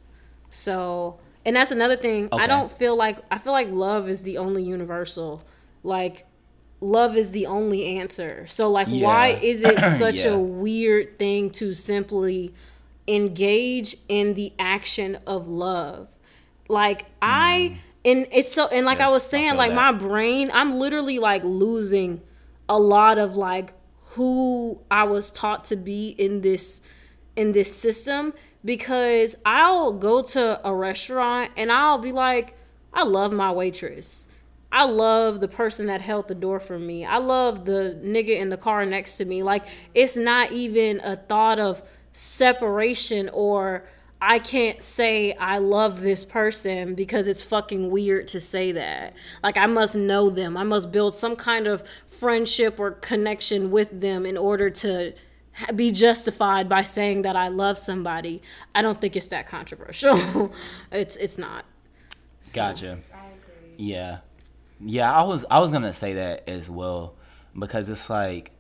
[0.50, 2.30] So, and that's another thing.
[2.32, 5.44] I don't feel like I feel like love is the only universal.
[5.82, 6.28] Like
[6.80, 8.46] love is the only answer.
[8.46, 10.32] So like why is it such Yeah.
[10.32, 12.54] a weird thing to simply
[13.08, 16.10] engage in the action of love?
[16.74, 19.12] Like I and it's so and like I Mm.
[19.12, 19.76] Was saying feel like that.
[19.76, 22.22] my brain I'm literally like losing
[22.68, 23.74] a lot of like
[24.16, 26.82] who I was taught to be in this
[27.36, 28.34] in this system
[28.66, 32.56] because I'll go to a restaurant and I'll be like
[32.94, 34.28] I love my waitress.
[34.72, 37.06] I love the person that held the door for me.
[37.06, 39.44] I love the nigga in the car next to me.
[39.44, 41.82] Like it's not even a thought of
[42.12, 43.86] separation or
[44.26, 49.14] I can't say I love this person because it's fucking weird to say that.
[49.44, 50.56] Like I must know them.
[50.56, 55.14] I must build some kind of friendship or connection with them in order to
[55.76, 58.42] be justified by saying that I love somebody.
[58.74, 60.54] I don't think it's that controversial.
[60.92, 61.66] it's it's not.
[62.54, 63.00] Gotcha.
[63.76, 64.20] Yeah.
[64.80, 67.16] Yeah, I was I was gonna say that as well
[67.60, 68.52] because it's like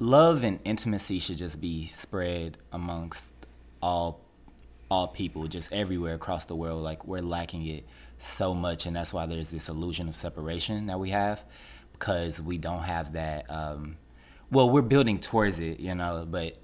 [0.00, 3.32] love and intimacy should just be spread amongst
[3.80, 4.24] all
[4.90, 6.82] all people, just everywhere across the world.
[6.82, 7.84] Like we're lacking it
[8.18, 11.44] so much, and that's why there's this illusion of separation that we have
[11.92, 13.50] because we don't have that.
[13.50, 13.96] Um,
[14.50, 16.56] well, we're building towards it, you know, but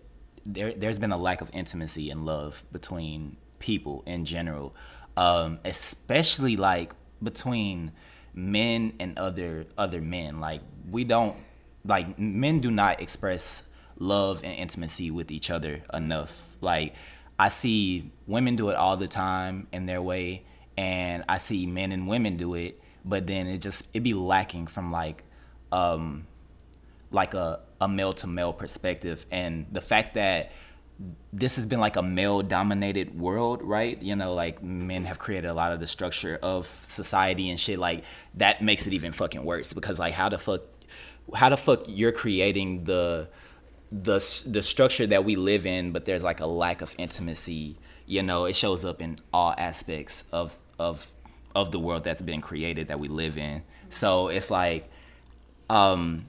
[0.46, 4.74] there there's been a lack of intimacy and love between people in general,
[5.16, 7.92] um, especially like between
[8.34, 10.40] men and other other men.
[10.40, 10.60] Like
[10.90, 11.37] we don't
[11.84, 13.64] like men do not express
[13.98, 16.46] love and intimacy with each other enough.
[16.60, 16.94] Like
[17.38, 20.44] I see women do it all the time in their way,
[20.77, 24.66] and I see men and women do it, but then it just it be lacking
[24.66, 25.25] from like
[25.73, 26.27] um
[27.11, 29.27] like a, a male to male perspective.
[29.31, 30.53] And the fact that
[31.33, 34.01] this has been like a male dominated world right?
[34.01, 37.79] You know like men have created a lot of the structure of society and shit
[37.79, 40.62] like that makes it even fucking worse because like how the fuck
[41.35, 43.29] how the fuck you're creating the
[44.02, 47.76] the the structure that we live in but there's like a lack of intimacy
[48.07, 48.44] you know?
[48.44, 51.12] It shows up in all aspects of of
[51.54, 53.62] of the world that's been created that we live in.
[53.90, 54.90] So it's like
[55.70, 56.26] um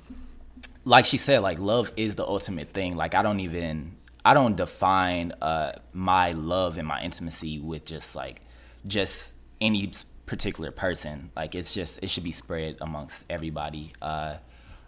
[0.85, 2.95] like she said like love is the ultimate thing.
[2.95, 8.15] Like i don't even i don't define uh my love and my intimacy with just
[8.15, 8.41] like
[8.85, 9.91] just any
[10.25, 11.31] particular person.
[11.35, 13.93] Like it's just it should be spread amongst everybody.
[14.01, 14.37] Uh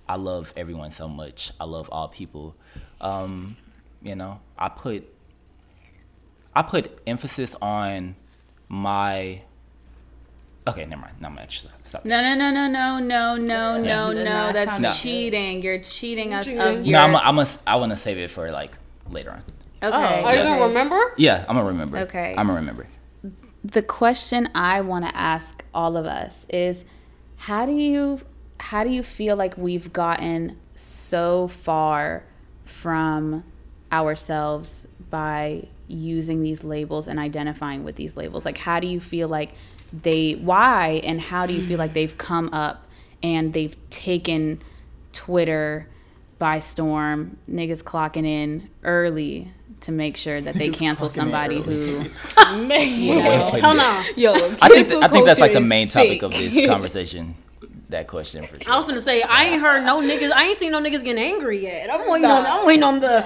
[0.09, 2.55] i love everyone so much i love all people
[3.01, 3.55] um
[4.01, 5.07] you know i put
[6.55, 8.15] i put emphasis on
[8.69, 9.41] my
[10.67, 13.81] okay never mind no i'm actually stop No, no, no, no, no, no, no, no,
[13.81, 14.23] No, no.
[14.23, 15.61] that's That's not- cheating.
[15.61, 16.59] You're cheating us Cheating.
[16.61, 16.93] of your.
[16.93, 18.71] no i'm a, I'm a, i want to save it for like
[19.09, 19.41] later on
[19.81, 20.23] okay.
[20.23, 20.99] Are you gonna remember?
[21.17, 21.97] Yeah, I'm gonna remember.
[21.99, 22.33] Okay.
[22.35, 22.87] I'm gonna remember.
[23.63, 26.83] the question I want to ask all of us is
[27.37, 28.21] how do you
[28.59, 32.23] how do you feel like we've gotten so far
[32.65, 33.43] from
[33.91, 39.27] ourselves by using these labels and identifying with these labels like how do you feel
[39.29, 39.53] like
[39.93, 42.85] they why and how do you feel like they've come up
[43.23, 44.61] and they've taken
[45.13, 45.87] Twitter
[46.39, 52.03] by storm niggas clocking in early to make sure that they cancel somebody who
[52.37, 52.69] Man.
[52.99, 54.03] you know Hell no.
[54.15, 56.23] Yo, I think cancel I think that's like the main topic sick.
[56.23, 57.35] of this conversation.
[57.89, 58.61] That question for you.
[58.61, 58.75] I sure.
[58.77, 60.31] was gonna say I ain't heard no niggas.
[60.31, 61.89] I ain't seen no niggas getting angry yet.
[61.89, 62.45] I'm waiting on.
[62.45, 63.25] I'm waiting on the.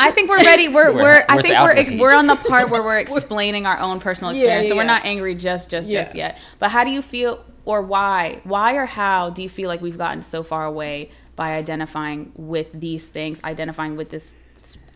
[0.00, 0.66] I think we're ready.
[0.66, 1.24] We're Where- we're.
[1.28, 4.64] I think we're outlook we're on the part where we're explaining our own personal experience.
[4.64, 6.38] yeah, so we're not angry just just just yet.
[6.58, 9.98] But how do you feel, or why, why or how do you feel like we've
[9.98, 14.34] gotten so far away by identifying with these things, identifying with this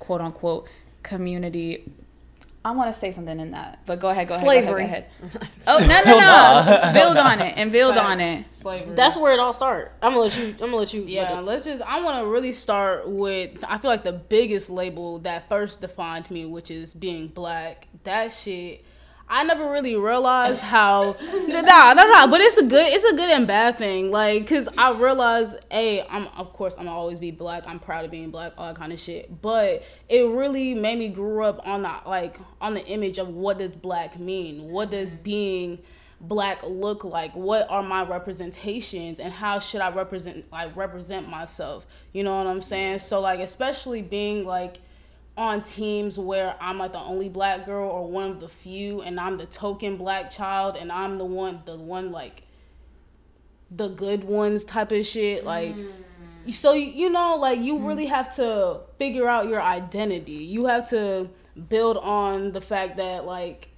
[0.01, 0.69] quote unquote
[1.05, 1.85] community
[2.67, 4.29] I want to say something in that, but go ahead.
[4.29, 4.85] Go Slavery.
[4.85, 5.07] ahead.
[5.21, 5.33] Go ahead.
[5.33, 5.51] Go ahead.
[5.67, 6.93] Oh no no no!
[6.95, 8.47] build on it and build on it.
[8.53, 8.95] Slavery.
[8.95, 9.91] That's where it all starts.
[10.01, 10.47] I'm gonna let you.
[10.49, 11.05] I'm gonna let you.
[11.07, 11.83] Yeah, let's just.
[11.83, 13.62] I want to really start with.
[13.69, 17.87] I feel like the biggest label that first defined me, which is being black.
[18.05, 18.85] That shit.
[19.29, 21.16] I never really realized how.
[21.33, 22.27] nah, nah, nah.
[22.27, 22.87] But it's a good.
[22.93, 24.11] It's a good and bad thing.
[24.11, 27.64] Like, cause I realized, a, I'm of course I'm always be black.
[27.66, 29.41] I'm proud of being black, all that kind of shit.
[29.41, 33.59] But it really made me grow up on that, like, on the image of what
[33.59, 34.70] does black mean?
[34.70, 35.79] What does being
[36.20, 41.87] black look like what are my representations and how should i represent like represent myself
[42.14, 44.79] you know what i'm saying so like especially being like
[45.37, 49.18] on teams where i'm like the only black girl or one of the few and
[49.18, 52.45] i'm the token black child and i'm the one the one like
[53.70, 55.93] the good ones type of shit like mm.
[56.53, 57.87] so you you know like you mm-hmm.
[57.87, 60.32] really have to figure out your identity.
[60.32, 61.28] You have to
[61.68, 63.68] build on the fact that like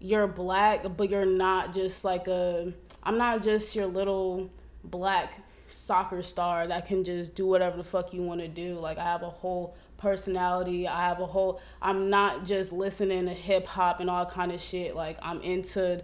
[0.00, 2.72] you're black but you're not just like a
[3.02, 4.48] i'm not just your little
[4.84, 5.32] black
[5.70, 8.74] soccer star that can just do whatever the fuck you want to do.
[8.74, 13.32] Like i have a whole personality i have a whole i'm not just listening to
[13.32, 16.02] hip hop and all kind of shit like i'm into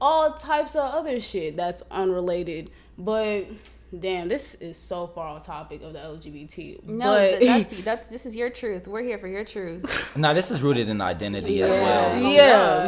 [0.00, 3.44] all types of other shit that's unrelated but
[3.98, 8.06] damn this is so far off topic of the lgbt No, but th- that's that's
[8.06, 8.88] this is your truth.
[8.88, 10.10] We're here for your truth.
[10.16, 12.20] No, this is rooted in identity as well.
[12.22, 12.36] Yeah.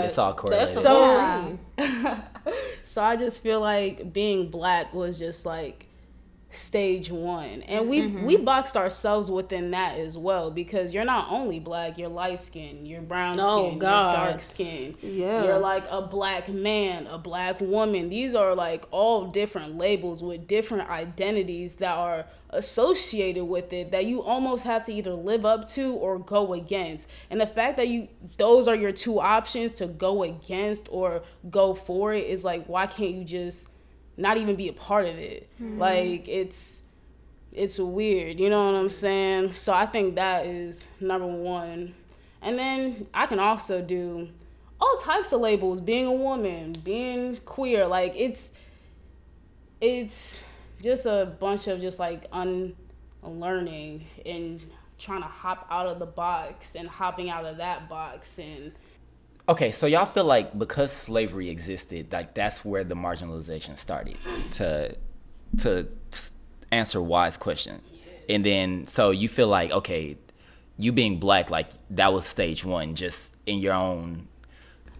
[0.03, 0.69] just- it's all correlated.
[0.69, 2.23] That's so Yeah.
[2.85, 5.87] so I just feel like being black was just like
[6.55, 8.27] stage one, and we Mm-hmm.
[8.27, 12.87] we boxed ourselves within that as well because you're not only black, you're light skinned,
[12.87, 14.13] you're brown Oh, skin, God.
[14.15, 15.45] dark skin, Yeah.
[15.45, 18.09] you're like a black man, a black woman.
[18.11, 24.07] These are like all different labels with different identities that are associated with it that
[24.07, 27.09] you almost have to either live up to or go against.
[27.31, 31.75] And the fact that you those are your two options to go against or go
[31.75, 33.71] for it is like why can't you just
[34.17, 35.49] not even be a part of it?
[35.59, 35.79] Hmm.
[35.79, 36.83] Like it's
[37.53, 39.55] it's weird, you know what I'm saying?
[39.55, 41.95] So I think that is number 1.
[42.43, 44.29] And then I can also do
[44.81, 48.51] all types of labels, being a woman, being queer, like it's
[49.81, 50.45] it's
[50.83, 52.27] just a bunch of just like
[53.23, 54.61] unlearning and
[54.99, 58.73] trying to hop out of the box and hopping out of that box and
[59.49, 64.17] Okay, so y'all feel like because slavery existed, like that's where the marginalization started
[64.53, 64.97] to
[65.59, 65.87] to
[66.73, 67.81] answer wise question.
[68.29, 70.17] And then so you feel like okay,
[70.79, 74.29] you being black like that was stage 1 just in your own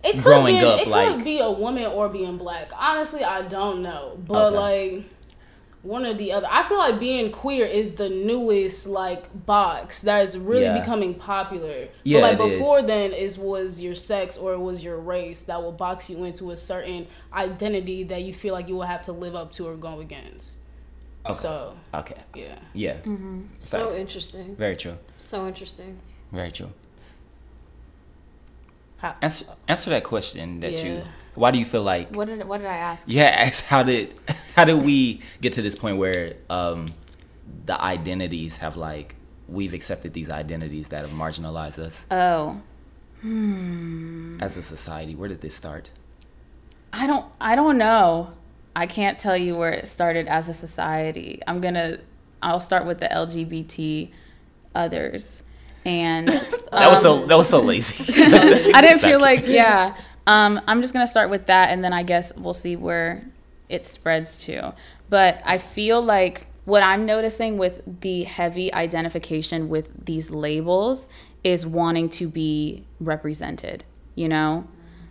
[0.05, 2.69] it could Growing be, up, it like- could be a woman or being black.
[2.79, 4.57] Honestly, I don't know, but Okay.
[4.99, 5.05] like
[5.85, 6.49] one or the other.
[6.51, 10.81] I feel like being queer is the newest like box that is really Yeah.
[10.81, 11.89] becoming popular.
[12.03, 12.59] Yeah, but like it is.
[12.59, 16.25] before then, is was your sex or it was your race that will box you
[16.25, 19.67] into a certain identity that you feel like you will have to live up to
[19.69, 20.57] or go against.
[21.27, 21.35] Okay.
[21.35, 22.17] So Okay.
[22.35, 22.59] yeah.
[22.73, 22.95] Yeah.
[22.99, 23.41] Mm-hmm.
[23.59, 23.99] So Facts.
[23.99, 24.57] interesting.
[24.57, 24.99] Very true.
[25.19, 25.99] So interesting.
[26.33, 26.73] Very true.
[28.99, 31.03] How- Answer, answer that question that you.
[31.35, 32.15] Why do you feel like?
[32.15, 33.05] What did what did I ask?
[33.07, 34.13] Yeah, ask how did
[34.55, 36.89] how did we get to this point where um,
[37.67, 39.17] the identities have like
[39.49, 42.61] we've accepted these identities that have marginalized us Oh,
[44.41, 45.15] as a society?
[45.15, 45.91] Where did this start?
[46.93, 48.33] I don't I don't know.
[48.77, 51.41] I can't tell you where it started as a society.
[51.47, 51.99] I'm gonna
[52.43, 54.11] I'll start with the LGBT
[54.75, 55.43] others.
[55.85, 56.29] And
[56.73, 58.05] That was so that was so lazy.
[58.75, 59.97] I didn't feel like yeah.
[60.27, 63.23] Um, I'm just gonna start with that, and then I guess we'll see where
[63.69, 64.75] it spreads to.
[65.09, 71.09] But I feel like what I'm noticing with the heavy identification with these labels
[71.43, 73.85] is wanting to be represented.
[74.15, 74.67] You know,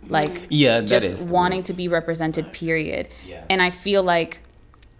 [0.08, 2.52] like Yeah, that just is wanting to be represented.
[2.52, 3.08] Period.
[3.26, 3.44] Yeah.
[3.48, 4.40] And I feel like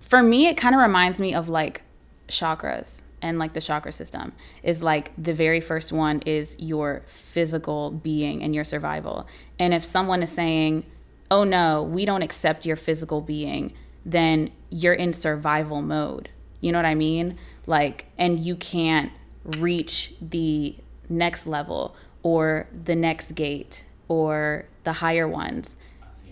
[0.01, 1.83] for me, it kind of reminds me of like
[2.29, 4.33] chakras and like the chakra system
[4.63, 9.27] is like the very first one is your physical being and your survival.
[9.59, 10.85] And if someone is saying,
[11.31, 13.73] oh no, we don't accept your physical being,
[14.05, 16.31] then you're in survival mode.
[16.61, 17.39] You know what I mean?
[17.67, 19.13] Like, and you can't
[19.59, 20.77] reach the
[21.09, 25.77] next level or the next gate or the higher ones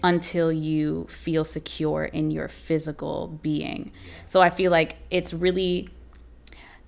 [0.02, 3.92] until you feel secure in your physical being.
[4.26, 5.88] So I feel like it's really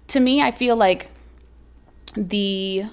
[0.08, 1.10] to me I feel like
[2.16, 2.84] the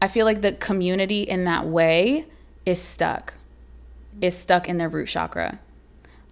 [0.00, 2.26] I feel like the community in that way
[2.66, 3.34] is stuck.
[4.20, 5.60] Is stuck in their root chakra.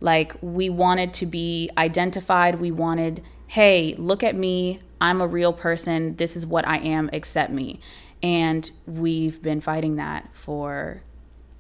[0.01, 5.53] Like we wanted to be identified, we wanted, hey, look at me, I'm a real
[5.53, 7.80] person, this is what I am, accept me.
[8.22, 11.03] and we've been fighting that for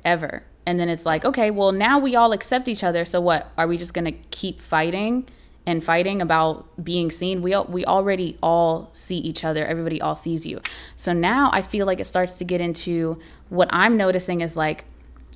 [0.04, 0.44] ever.
[0.64, 3.04] And then it's like, okay, well now we all accept each other.
[3.04, 3.50] So what?
[3.58, 5.28] Are we just gonna keep fighting
[5.66, 7.42] and fighting about being seen?
[7.42, 9.66] We al- we already all see each other.
[9.66, 10.60] Everybody all sees you.
[10.96, 13.18] So now I feel like it starts to get into
[13.48, 14.84] what I'm noticing is like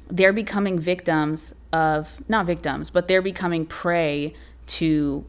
[0.08, 4.34] they're becoming victims of not victims, but they're becoming prey
[4.66, 5.24] to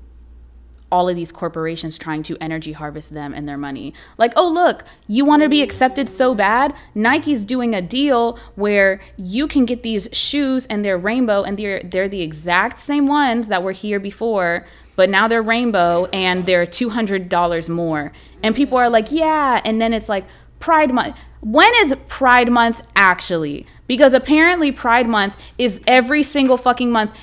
[0.91, 3.93] all of these corporations trying to energy harvest them and their money.
[4.17, 6.73] Like, oh, look, you want to be accepted so bad?
[6.95, 11.81] Nike's doing a deal where you can get these shoes and they're rainbow and they're
[11.83, 14.65] they're the exact same ones that were here before,
[14.95, 18.11] but now they're rainbow and they're $200 more.
[18.41, 20.25] And people are like, "Yeah." And then it's like
[20.59, 21.17] Pride month.
[21.41, 23.67] When is Pride month actually?
[23.87, 27.17] Because apparently Pride month is every single fucking month.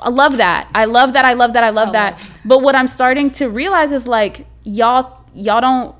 [0.00, 0.68] I love that.
[0.74, 1.24] I love that.
[1.24, 1.64] I love that.
[1.64, 2.22] I love that.
[2.44, 5.94] But what I'm starting to realize is like y'all y'all don't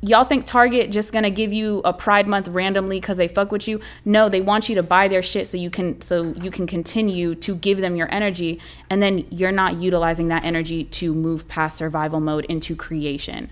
[0.00, 3.66] y'all think Target just gonna give you a Pride Month randomly because they fuck with
[3.68, 3.80] you?
[4.04, 7.34] No, they want you to buy their shit so you can so you can continue
[7.36, 11.76] to give them your energy, and then you're not utilizing that energy to move past
[11.76, 13.50] survival mode into creation.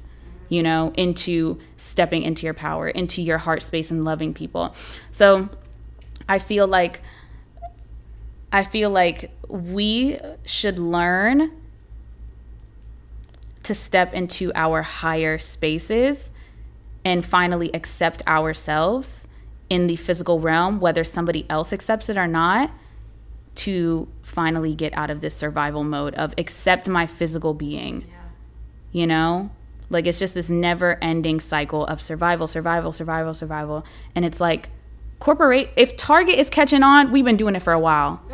[0.49, 4.77] You know, into stepping into your power, into your heart space, and loving people.
[5.11, 5.49] So,
[6.29, 7.03] I feel like
[8.53, 11.53] I feel like we should learn
[13.65, 16.33] to step into our higher spaces
[17.05, 19.27] and finally accept ourselves
[19.69, 22.71] in the physical realm, whether somebody else accepts it or not,
[23.57, 28.07] to finally get out of this survival mode of accept my physical being.
[28.93, 29.51] You know?
[29.91, 33.85] Like it's just this never ending cycle of survival, survival, survival, survival.
[34.15, 34.69] And it's like,
[35.19, 38.21] corporate if target is catching on we've been doing it for a while.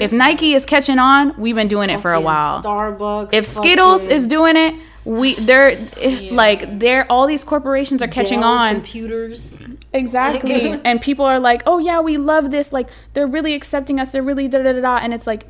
[0.00, 2.62] If nike is catching on we've been doing it for a while.
[2.62, 3.34] Starbucks.
[3.34, 4.74] if skittles is doing it
[5.04, 8.74] we they're eh, like they're all these corporations are catching Dell on.
[8.76, 9.60] computers.
[9.92, 10.68] exactly.
[10.84, 14.22] And people are like oh yeah we love this like they're really accepting us they're
[14.22, 15.46] really da da da da and it's like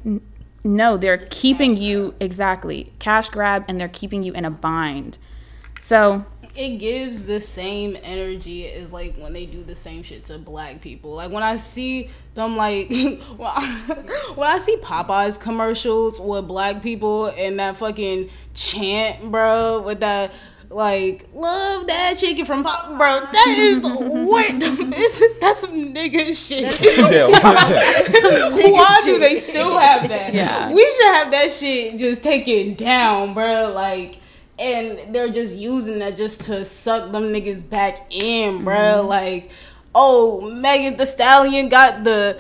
[0.65, 5.19] no they're keeping you exactly cash grab and they're keeping you in a bind.
[5.81, 6.25] So
[6.59, 10.81] it gives the same energy as like when they do the same shit to black
[10.81, 11.15] people.
[11.15, 14.05] Like when I see them like when I,
[14.35, 20.33] when I see Popeyes commercials with black people and that fucking chant, bro, with that
[20.69, 23.21] like love that chicken from Pop, bro.
[23.21, 26.75] That is what it's, that's some nigga shit.
[28.73, 30.35] Why do they still have that?
[30.35, 30.73] Yeah.
[30.73, 33.71] we should have that shit just taken down, bro.
[33.73, 34.19] Like
[34.59, 38.77] and they're just using that just to suck them niggas back in, bro.
[38.77, 39.09] Mm-hmm.
[39.09, 39.51] Like,
[39.95, 42.39] oh, Megan Thee Stallion got the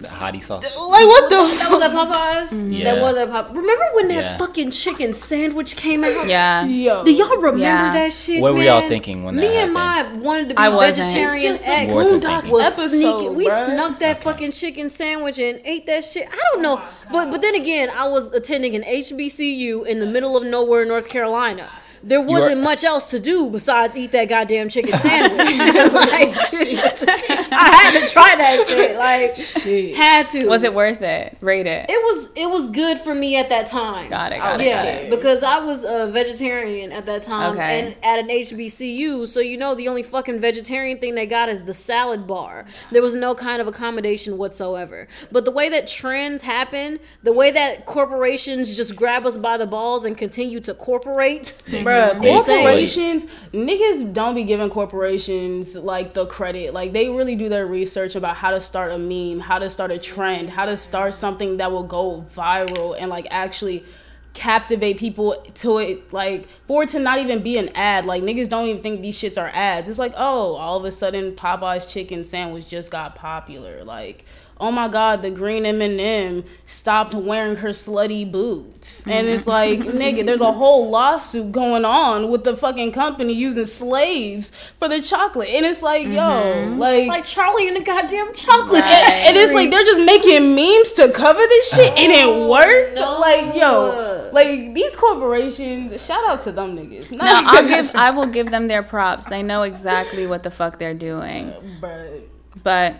[0.00, 0.64] The hottie sauce.
[0.64, 2.48] like what the That was at Popeyes.
[2.58, 2.72] Mm-hmm.
[2.72, 2.94] Yeah.
[2.94, 3.54] That was at Popeyes.
[3.54, 4.36] Remember when that Yeah.
[4.38, 6.26] fucking chicken sandwich came out?
[6.26, 7.04] yeah yo.
[7.04, 7.92] Do y'all remember Yeah.
[7.92, 8.40] that shit?
[8.40, 11.08] What were y'all thinking when Me that and my wanted to be I wasn't.
[11.08, 13.34] vegetarian It's just the ex Boondocks was episode, sneaking.
[13.34, 13.64] We bruh.
[13.66, 14.24] snuck that Okay.
[14.24, 16.26] fucking chicken sandwich and ate that shit.
[16.32, 20.06] I don't know, oh but but then again, I was attending an HBCU in the
[20.06, 21.68] middle of nowhere, in North Carolina.
[22.02, 25.58] There wasn't much else to do besides eat that goddamn chicken sandwich.
[25.58, 28.96] like, I had to try that shit.
[28.96, 29.96] Like, Shit.
[29.96, 30.46] had to.
[30.48, 33.66] was it worth it rate it It was it was good for me at that
[33.66, 34.10] time.
[34.10, 35.10] Got it, got it, yeah, it.
[35.10, 37.80] because I was a vegetarian at that time Okay.
[37.80, 39.26] and at an HBCU.
[39.26, 42.64] So you know the only fucking vegetarian thing they got is the salad bar.
[42.92, 45.06] There was no kind of accommodation whatsoever.
[45.30, 49.66] But the way that trends happen, the way that corporations just grab us by the
[49.66, 56.74] balls and continue to corporate, Bruh, corporations, niggas don't be giving corporations like the credit.
[56.74, 59.90] Like they really do their research about how to start a meme, how to start
[59.90, 63.84] a trend, how to start something that will go viral and like actually
[64.32, 68.06] captivate people to it like for it to not even be an ad.
[68.06, 69.88] Like niggas don't even think these shits are ads.
[69.88, 73.82] It's like oh all of a sudden popeye's chicken sandwich just got popular.
[73.84, 74.24] Like
[74.60, 79.06] oh my god the green m&m stopped wearing her slutty boots.
[79.06, 83.66] And it's like nigga there's a whole lawsuit going on with the fucking company using
[83.66, 85.48] slaves for the chocolate.
[85.48, 88.84] And it's like yo like, like Charlie and the goddamn chocolate.
[88.84, 92.96] and, and it's like they're just making memes to cover this shit and it worked?
[92.96, 93.18] no.
[93.18, 97.10] like yo like these corporations shout out to them niggas.
[97.10, 99.26] No i'll give i will give them their props.
[99.26, 101.52] They know exactly what the fuck they're doing.
[101.80, 102.22] Bruh.
[102.62, 102.96] but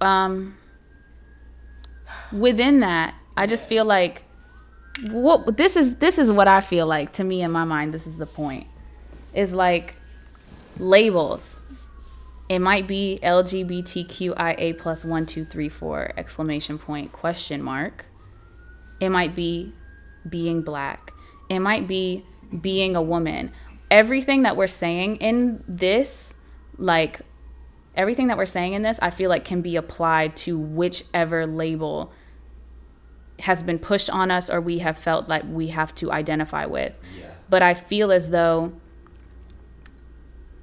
[0.00, 0.56] um
[2.32, 4.24] within that i just feel like
[5.10, 8.06] what this is this is what i feel like to me in my mind this
[8.06, 8.66] is the point
[9.34, 9.94] is like
[10.78, 11.66] labels.
[12.48, 18.06] It might be lgbtqia plus one two three four exclamation point question mark.
[18.98, 19.72] It might be
[20.28, 21.12] being black.
[21.48, 22.24] It might be
[22.60, 23.52] being a woman.
[23.90, 26.34] Everything that we're saying in this
[26.76, 27.20] like
[27.94, 32.12] everything that we're saying in this, I feel like can be applied to whichever label
[33.40, 36.94] has been pushed on us or we have felt like we have to identify with.
[37.18, 37.30] Yeah.
[37.48, 38.72] But I feel as though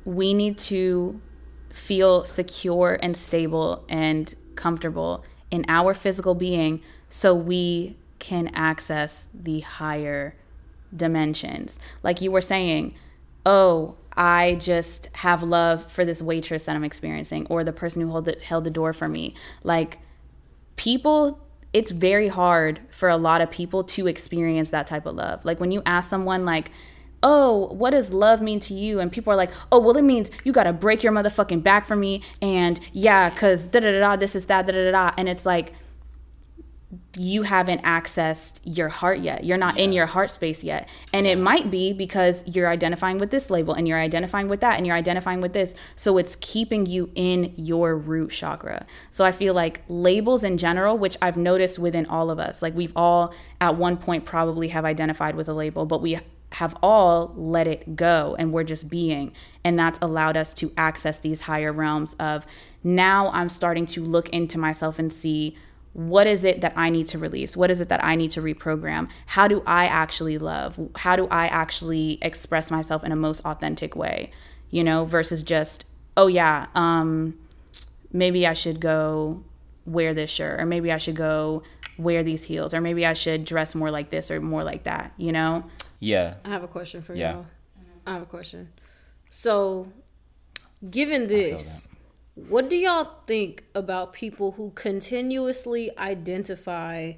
[0.05, 1.19] we need to
[1.69, 9.59] feel secure and stable and comfortable in our physical being so we can access the
[9.59, 10.35] higher
[10.95, 11.77] dimensions.
[12.03, 12.95] Like you were saying,
[13.45, 18.11] oh, I just have love for this waitress that I'm experiencing or the person who
[18.11, 19.35] held the, held the door for me.
[19.63, 19.99] Like
[20.75, 21.39] people
[21.73, 25.45] it's very hard for a lot of people to experience that type of love.
[25.45, 26.71] Like when you ask someone like
[27.23, 28.99] oh, what does love mean to you?
[28.99, 31.85] And people are like, oh, well, it means you got to break your motherfucking back
[31.85, 32.21] for me.
[32.41, 35.11] And yeah, because da da da, da, this is that, da da da.
[35.17, 35.73] And it's like,
[37.17, 39.43] you haven't accessed your heart yet.
[39.43, 39.83] You're not yeah.
[39.83, 40.87] in your heart space yet.
[41.13, 44.77] And it might be because you're identifying with this label and you're identifying with that
[44.77, 45.73] and you're identifying with this.
[45.97, 48.85] So it's keeping you in your root chakra.
[49.11, 52.73] So I feel like labels in general, which I've noticed within all of us, like
[52.73, 56.19] we've all at one point probably have identified with a label, but we
[56.53, 59.33] have all let it go and we're just being.
[59.65, 62.45] And that's allowed us to access these higher realms of
[62.81, 65.57] now I'm starting to look into myself and see
[65.97, 67.57] what is it that I need to release?
[67.57, 69.09] What is it that I need to reprogram?
[69.25, 70.79] How do I actually love?
[70.97, 74.29] How do I actually express myself in a most authentic way?
[74.69, 75.85] You know, versus just,
[76.15, 77.39] oh yeah, um,
[78.13, 79.43] maybe I should go
[79.87, 81.63] wear this shirt, or maybe I should go
[81.97, 85.13] wear these heels, or maybe I should dress more like this or more like that,
[85.17, 85.65] you know?
[85.99, 86.35] Yeah.
[86.45, 87.33] I have a question for yeah.
[87.33, 87.45] y'all.
[88.05, 88.69] I have a question.
[89.31, 89.91] So,
[90.87, 91.89] given this,
[92.37, 97.13] what do y'all think about people who continuously identify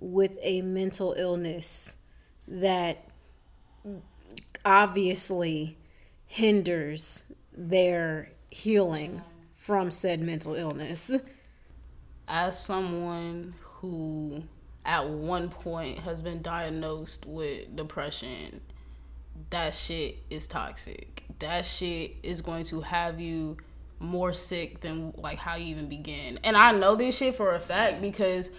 [0.00, 1.96] with a mental illness
[2.46, 3.10] that
[4.64, 5.76] obviously
[6.26, 9.20] hinders their healing
[9.54, 11.14] from said mental illness?
[12.26, 14.42] As someone who
[14.86, 18.62] at one point has been diagnosed with depression,
[19.50, 21.24] that shit is toxic.
[21.38, 23.58] That shit is going to have you
[24.00, 26.38] more sick than like how you even begin.
[26.44, 28.50] And I know this shit for a fact because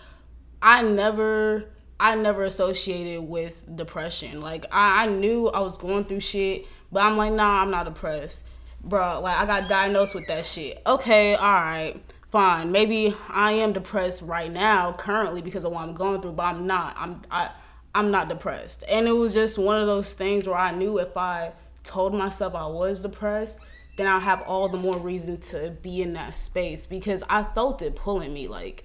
[0.62, 1.66] I never
[2.00, 4.42] I never associated with depression.
[4.42, 7.86] Like I, I knew I was going through shit, but I'm like, nah, I'm not
[7.86, 8.48] depressed.
[8.84, 10.82] Bro, like I got diagnosed with that shit.
[10.86, 12.72] Okay, alright fine.
[12.72, 16.68] Maybe I am depressed right now, currently, because of what I'm going through, but I'm
[16.68, 16.96] not.
[16.98, 17.52] I'm I
[17.94, 18.84] I'm not depressed.
[18.90, 22.54] And it was just one of those things where I knew if I told myself
[22.54, 23.60] I was depressed,
[24.00, 27.82] then I'll have all the more reason to be in that space because I felt
[27.82, 28.48] it pulling me.
[28.48, 28.84] Like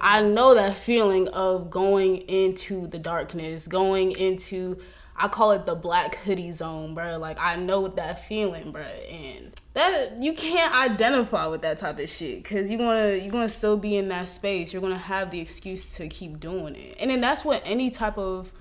[0.00, 4.78] I know that feeling of going into the darkness, going into
[5.18, 7.16] I call it the black hoodie zone, bro.
[7.18, 12.10] Like I know that feeling, bro, and that you can't identify with that type of
[12.10, 14.72] shit because you're gonna you're gonna still be in that space.
[14.72, 18.18] You're gonna have the excuse to keep doing it, and then that's what any type
[18.18, 18.52] of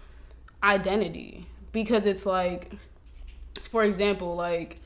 [0.64, 2.72] identity because it's like,
[3.72, 4.78] for example, like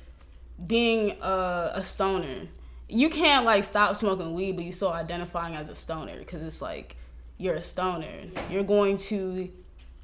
[0.67, 2.47] being a, a stoner.
[2.87, 6.61] You can't like stop smoking weed, but you still identifying as a stoner because it's
[6.61, 6.95] like
[7.37, 8.25] you're a stoner.
[8.49, 9.49] You're going to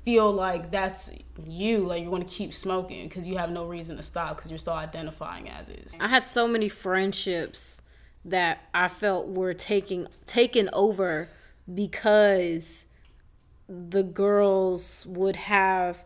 [0.06, 3.98] feel like that's you like you're going to keep smoking because you have no reason
[3.98, 7.82] to stop because you're still identifying as is i had so many friendships
[8.24, 11.28] that i felt were taking taken over
[11.74, 12.86] because
[13.68, 16.06] the girls would have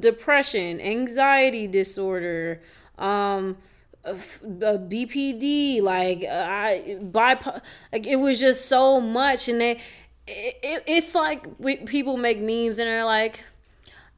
[0.00, 2.62] depression anxiety disorder
[2.98, 3.56] um
[4.04, 7.60] uh, uh, BPD, like uh, I bipolar,
[7.92, 9.80] like it was just so much, and they
[10.26, 13.40] it, it, it's like we, people make memes and they're like,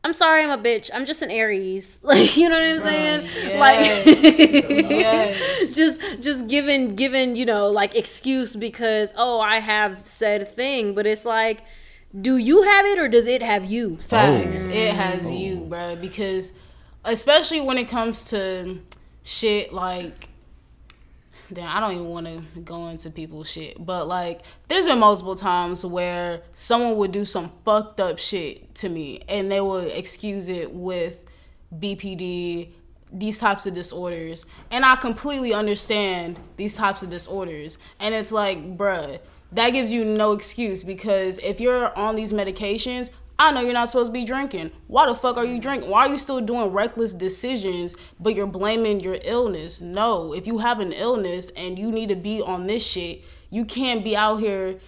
[0.02, 0.90] I'm sorry, I'm a bitch.
[0.92, 2.00] I'm just an Aries.
[2.10, 3.28] Like, you know what I'm saying?
[3.36, 3.58] yes.
[3.58, 5.74] Like, yes.
[5.76, 11.06] just, just giving, giving, you know, like excuse because oh, I have said thing, but
[11.06, 11.62] it's like,
[12.18, 13.96] do you have it or does it have you?
[13.98, 14.64] Facts.
[14.64, 14.70] Oh.
[14.70, 15.32] It has oh.
[15.32, 15.96] you, bro.
[15.96, 16.54] Because
[17.04, 18.80] especially when it comes to
[19.22, 20.30] shit like
[21.52, 25.34] damn, I don't even want to go into people's shit, but like, there's been multiple
[25.34, 30.48] times where someone would do some fucked up shit to me, and they would excuse
[30.48, 31.24] it with
[31.76, 32.70] BPD,
[33.12, 38.76] these types of disorders, and I completely understand these types of disorders, and it's like,
[38.76, 39.18] bruh,
[39.52, 43.10] that gives you no excuse because if you're on these medications,
[43.40, 44.70] I know you're not supposed to be drinking.
[44.86, 45.88] Why the fuck are you drinking?
[45.88, 49.80] Why are you still doing reckless decisions, but you're blaming your illness?
[49.80, 53.64] No, if you have an illness and you need to be on this shit, you
[53.64, 54.78] can't be out here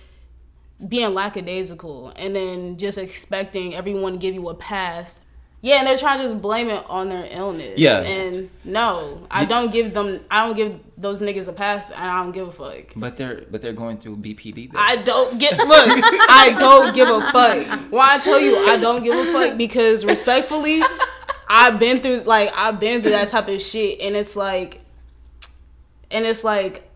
[0.87, 5.23] being lackadaisical and then just expecting everyone to give you a pass.
[5.65, 7.79] Yeah, and they're trying to just blame it on their illness.
[7.79, 8.01] Yeah.
[8.01, 10.25] And no, I don't give them.
[10.29, 12.93] I don't give those niggas a pass, and I don't give a fuck.
[12.97, 14.73] But they're but they're going through BPD.
[14.73, 14.79] Though.
[14.81, 15.69] I don't get look.
[15.69, 17.93] I don't give a fuck.
[17.93, 20.83] Why I tell you I don't give a fuck because respectfully,
[21.49, 24.81] I've been through like I've been through that type of shit, and it's like,
[26.11, 26.89] and it's like.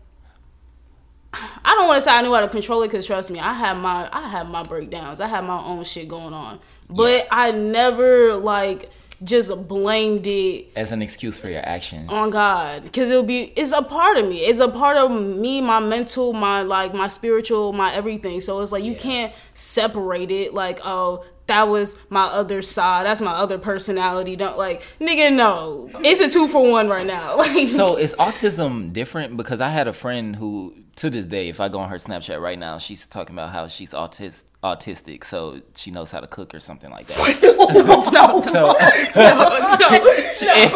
[1.33, 3.53] I don't want to say I knew how to control it because trust me, I
[3.53, 5.19] have my I have my breakdowns.
[5.19, 6.59] I have my own shit going on,
[6.89, 8.89] but I never like
[9.23, 12.07] just blamed it As an excuse for your actions.
[12.11, 14.41] on God because it'll be it's a part of me.
[14.41, 18.41] It's a part of me, my mental, my like my spiritual, my everything.
[18.41, 18.97] So it's like you Yeah.
[18.99, 20.53] can't separate it.
[20.53, 23.07] Like oh, that was my other side.
[23.07, 24.35] That's my other personality.
[24.35, 25.33] Don't like nigga.
[25.33, 27.41] No, it's a two for one right now.
[27.67, 29.35] So is autism different?
[29.35, 32.41] Because I had a friend who, to this day, if I go on her Snapchat
[32.41, 36.53] right now, she's talking about how she's autis- autistic, so she knows how to cook
[36.55, 37.17] or something like that.
[38.13, 38.75] no, So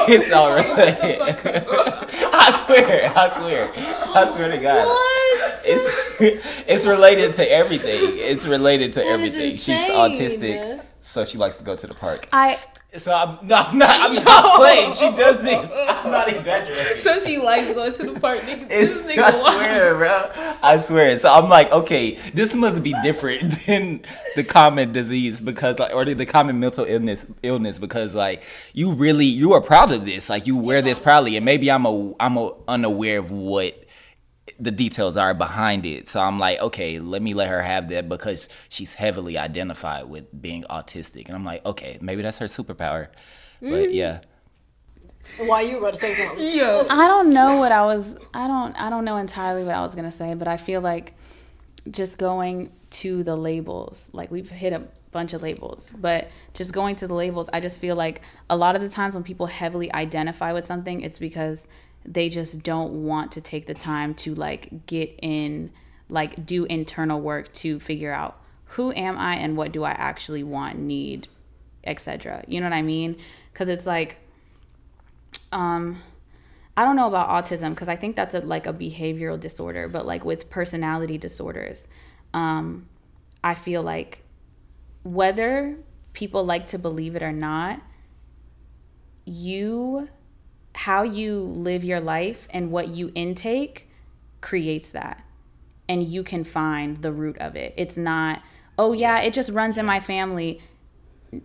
[0.07, 1.21] it's all related.
[2.33, 4.85] I swear, I swear, I swear to God.
[4.85, 5.61] What?
[5.63, 7.99] It's it's related to everything.
[8.01, 9.51] It's related to That everything.
[9.51, 12.27] She's autistic, so she likes to go to the park.
[12.31, 12.59] I
[12.97, 13.89] So I'm no, I'm not.
[13.89, 14.93] I'm not playing.
[14.93, 15.71] She does this.
[15.73, 16.97] I'm not exaggerating.
[16.97, 18.41] so she likes going to the park.
[18.41, 19.55] Nigga, this nigga I wild.
[19.55, 20.57] swear, bro.
[20.61, 21.17] I swear.
[21.17, 24.03] So I'm like, okay, this must be different than
[24.35, 28.91] the common disease because, like, or the, the common mental illness, illness because, like, you
[28.91, 30.29] really you are proud of this.
[30.29, 33.73] Like, you wear this proudly, and maybe I'm a I'm a, unaware of what
[34.61, 36.07] the details are behind it.
[36.07, 40.41] So I'm like, okay, let me let her have that because she's heavily identified with
[40.41, 43.07] being autistic, and I'm like, okay, maybe that's her superpower.
[43.59, 43.93] But mm.
[43.93, 44.21] yeah.
[45.37, 46.39] Why you about to say something?
[46.55, 46.89] Yes.
[46.89, 49.95] I don't know what I was I don't I don't know entirely what I was
[49.95, 51.15] gonna say, but I feel like
[51.89, 56.95] just going to the labels, like we've hit a bunch of labels, but just going
[56.97, 59.91] to the labels, I just feel like a lot of the times when people heavily
[59.93, 61.67] identify with something, it's because
[62.05, 65.71] they just don't want to take the time to like get in
[66.09, 70.43] like do internal work to figure out who am I and what do I actually
[70.43, 71.27] want, need,
[71.83, 72.43] etc.
[72.47, 73.17] You know what I mean?
[73.53, 74.17] Cuz it's like
[75.51, 76.01] um
[76.75, 80.05] I don't know about autism because I think that's a, like a behavioral disorder, but
[80.05, 81.87] like with personality disorders,
[82.33, 82.87] um,
[83.43, 84.23] I feel like
[85.03, 85.77] whether
[86.13, 87.81] people like to believe it or not,
[89.25, 90.09] you,
[90.73, 93.89] how you live your life and what you intake
[94.39, 95.23] creates that.
[95.89, 97.73] And you can find the root of it.
[97.75, 98.41] It's not,
[98.77, 100.61] oh yeah, it just runs in my family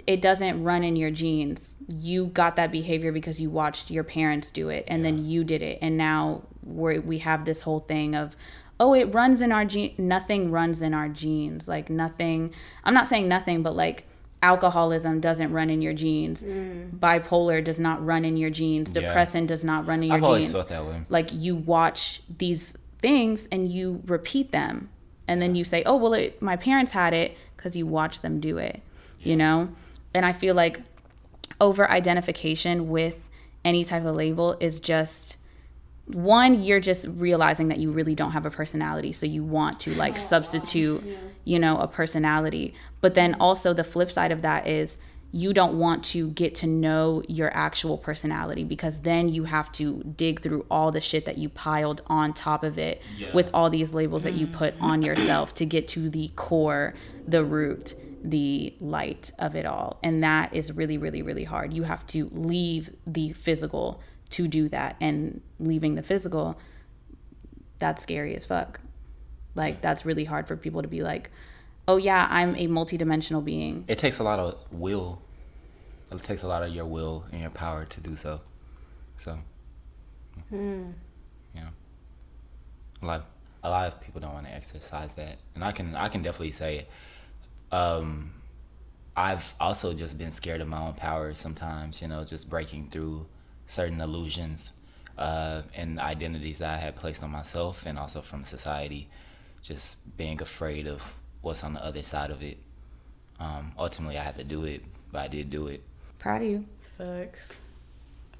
[0.06, 1.76] it doesn't run in your genes.
[1.88, 5.62] You got that behavior because you watched your parents do it and then you did
[5.62, 5.78] it.
[5.80, 8.36] And now we we have this whole thing of,
[8.80, 9.94] oh, it runs in our gene.
[9.98, 11.68] Nothing runs in our genes.
[11.68, 12.52] Like nothing,
[12.84, 14.06] I'm not saying nothing, but like
[14.42, 16.42] alcoholism doesn't run in your genes.
[16.42, 16.98] Mm.
[16.98, 18.92] Bipolar does not run in your genes.
[18.94, 19.02] Yeah.
[19.02, 21.02] Depression does not run in your I've always genes felt that way.
[21.08, 24.88] like you watch these things and you repeat them
[25.28, 28.40] and then you say oh well it, my parents had it because you watch them
[28.40, 28.80] do it
[29.20, 29.68] you know
[30.14, 30.80] and i feel like
[31.60, 33.28] over identification with
[33.64, 35.35] any type of label is just
[36.06, 39.92] one you're just realizing that you really don't have a personality so you want to
[39.94, 41.02] like substitute
[41.46, 42.74] you know a personality.
[43.00, 44.98] But then also the flip side of that is
[45.32, 50.02] you don't want to get to know your actual personality because then you have to
[50.16, 53.02] dig through all the shit that you piled on top of it
[53.34, 54.52] with all these labels that you mm.
[54.52, 56.94] put on yourself to get to the core
[57.26, 57.94] the root
[58.24, 60.00] the light of it all.
[60.02, 61.72] And that is really really really hard.
[61.72, 64.00] You have to leave the physical
[64.30, 66.58] to do that and leaving the physical
[67.78, 68.80] that's scary as fuck
[69.54, 71.30] like that's really hard for people to be like
[71.88, 75.20] oh yeah i'm a multidimensional being It takes a lot of will.
[76.10, 78.40] It takes a lot of your will and your power to do so.
[79.18, 79.38] So,
[81.54, 81.68] yeah,
[83.02, 83.26] a lot,
[83.64, 86.52] a lot of people don't want to exercise that, and I can, I can definitely
[86.52, 86.86] say,
[87.72, 88.32] um,
[89.16, 92.00] I've also just been scared of my own power sometimes.
[92.02, 93.26] You know, just breaking through
[93.66, 94.70] certain illusions
[95.18, 99.08] uh, and identities that I had placed on myself, and also from society.
[99.62, 102.58] Just being afraid of what's on the other side of it.
[103.40, 105.82] Um, ultimately, I had to do it, but I did do it.
[106.18, 106.64] proud of you
[106.96, 107.56] Facts.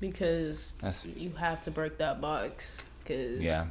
[0.01, 2.85] Because That's- you have to break that box.
[3.03, 3.67] Because Yeah.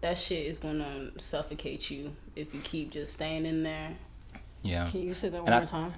[0.00, 3.90] that shit is going to suffocate you if you keep just staying in there.
[4.62, 4.86] Yeah.
[4.88, 5.94] Can you say that one And I- more time?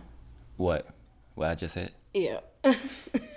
[0.56, 0.86] What?
[1.36, 1.92] What I just said?
[2.14, 2.40] Yeah.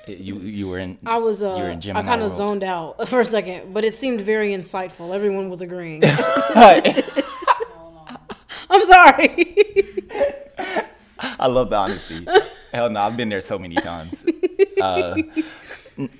[0.08, 0.98] You you were in.
[1.06, 3.84] I was uh You were in I kind of zoned out for a second, but
[3.84, 5.14] it seemed very insightful.
[5.14, 6.02] Everyone was agreeing.
[8.72, 9.56] I'm sorry.
[11.22, 12.26] I love the honesty.
[12.72, 14.26] Hell no, I've been there so many times.
[14.82, 15.18] uh,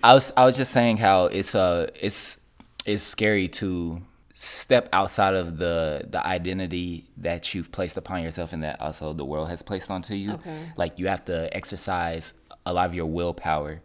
[0.04, 2.40] I was I was just saying how it's uh it's
[2.86, 4.02] it's scary to
[4.42, 9.26] step outside of the the identity that you've placed upon yourself and that also the
[9.26, 10.32] world has placed onto you.
[10.32, 10.62] Okay.
[10.78, 12.34] Like you have to exercise
[12.66, 13.82] a lot of your willpower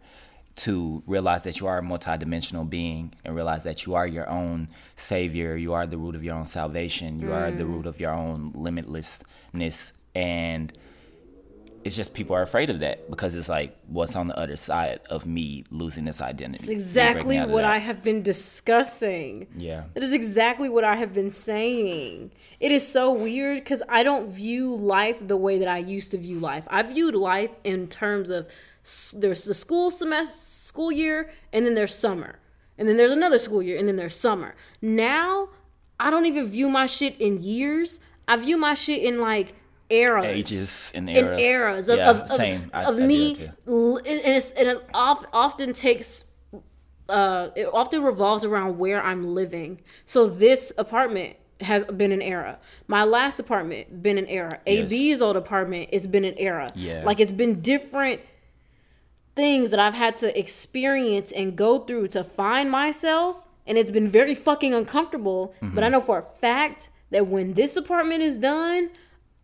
[0.55, 4.69] to realize that you are a multidimensional being and realize that you are your own
[4.95, 7.73] savior, you are the root of your own salvation, you are the mm.
[7.73, 10.71] root of your own limitlessness and
[11.85, 15.01] it's just people are afraid of that because it's like what's on the other side
[15.11, 16.63] of me losing this identity.
[16.63, 17.63] It's exactly Breaking out of what.
[17.63, 19.47] I have been discussing.
[19.55, 19.83] Yeah.
[19.93, 22.31] That is exactly what I have been saying.
[22.59, 26.17] It is so weird because I don't view life the way that I used to
[26.17, 26.65] view life.
[26.71, 28.51] I viewed life in terms of
[29.13, 32.39] there's the school semester, school year, and then there's summer,
[32.79, 34.55] and then there's another school year, and then there's summer.
[34.81, 35.49] Now,
[35.99, 37.99] I don't even view my shit in years.
[38.27, 39.53] I view my shit in like
[39.89, 41.39] eras, Ages and in eras.
[41.41, 42.39] eras of Yeah, of, of.
[42.39, 43.71] I- of I me, that too.
[43.73, 44.05] l- and
[44.35, 46.25] it's and it often takes
[47.09, 49.81] uh, it often revolves around where I'm living.
[50.05, 52.57] So this apartment has been an era.
[52.87, 54.59] My last apartment been an era.
[54.65, 54.91] Yes.
[54.91, 56.71] AB's old apartment it's been an era.
[56.75, 57.03] Yeah.
[57.05, 58.21] Like it's been different
[59.35, 64.07] things that I've had to experience and go through to find myself and it's been
[64.07, 68.91] very fucking uncomfortable, but I know for a fact that when this apartment is done,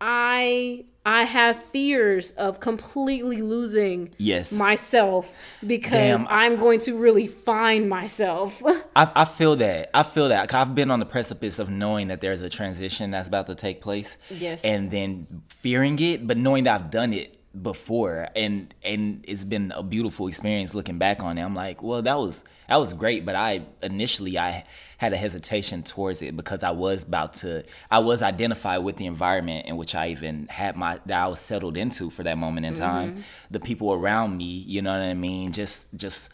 [0.04, 4.52] I I have fears of completely losing Yes.
[4.52, 5.34] myself
[5.66, 6.26] because Damn.
[6.28, 8.60] I'm going to really find myself.
[8.96, 9.90] I, I feel that.
[9.94, 13.26] I feel that I've been on the precipice of knowing that there's a transition that's
[13.28, 14.16] about to take place.
[14.30, 14.64] Yes.
[14.64, 19.72] And then fearing it, but knowing that I've done it before and and it's been
[19.72, 21.42] a beautiful experience looking back on it.
[21.42, 24.64] I'm like, well, that was that was great, but I initially I
[24.96, 29.06] had a hesitation towards it because I was about to I was identified with the
[29.06, 32.64] environment in which I even had my that I was settled into for that moment
[32.64, 33.12] in time.
[33.12, 33.20] Mm-hmm.
[33.50, 35.52] The people around me, you know what I mean?
[35.52, 36.30] Just just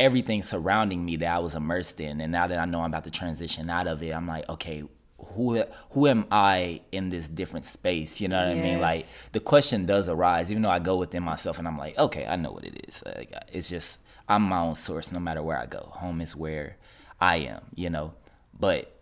[0.00, 2.20] everything surrounding me that I was immersed in.
[2.20, 4.84] And now that I know I'm about to transition out of it, I'm like, okay,
[5.18, 5.62] who
[5.92, 8.20] who am I in this different space?
[8.20, 8.80] You know what I mean?
[8.80, 12.26] Like the question does arise, even though I go within myself and I'm like, okay,
[12.26, 13.02] I know what it is.
[13.04, 15.90] Like, it's just I'm my own source, no matter where I go.
[15.94, 16.76] Home is where
[17.20, 18.14] I am, you know.
[18.58, 18.94] But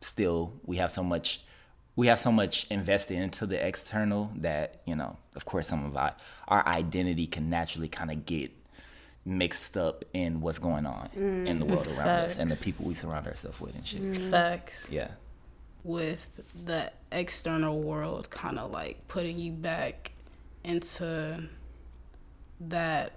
[0.00, 1.40] still, we have so much.
[1.96, 5.16] We have so much invested into the external that you know.
[5.36, 6.14] Of course, some of our
[6.48, 8.50] our identity can naturally kind of get
[9.24, 12.94] mixed up in what's going on in the world around us and the people we
[12.94, 14.16] surround ourselves with and shit.
[14.30, 14.88] Facts.
[14.90, 15.12] Yeah.
[15.84, 20.12] With the external world kind of like putting you back
[20.64, 21.44] into
[22.60, 23.12] that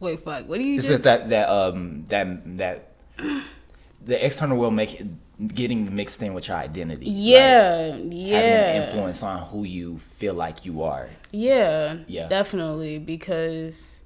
[0.00, 2.88] wait fuck what do you It's just just that that um that that
[4.04, 5.06] the external world make it,
[5.54, 7.04] getting mixed in with your identity.
[7.06, 11.08] like, yeah having an yeah influence on who you feel like you are.
[11.32, 12.28] yeah Yeah.
[12.28, 14.00] definitely because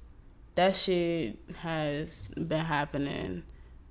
[0.55, 3.43] that shit has been happening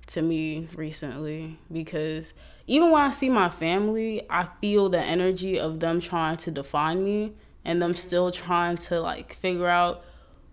[0.07, 2.33] to me recently because
[2.67, 7.03] even when I see my family, I feel the energy of them trying to define
[7.03, 10.03] me and them still trying to like figure out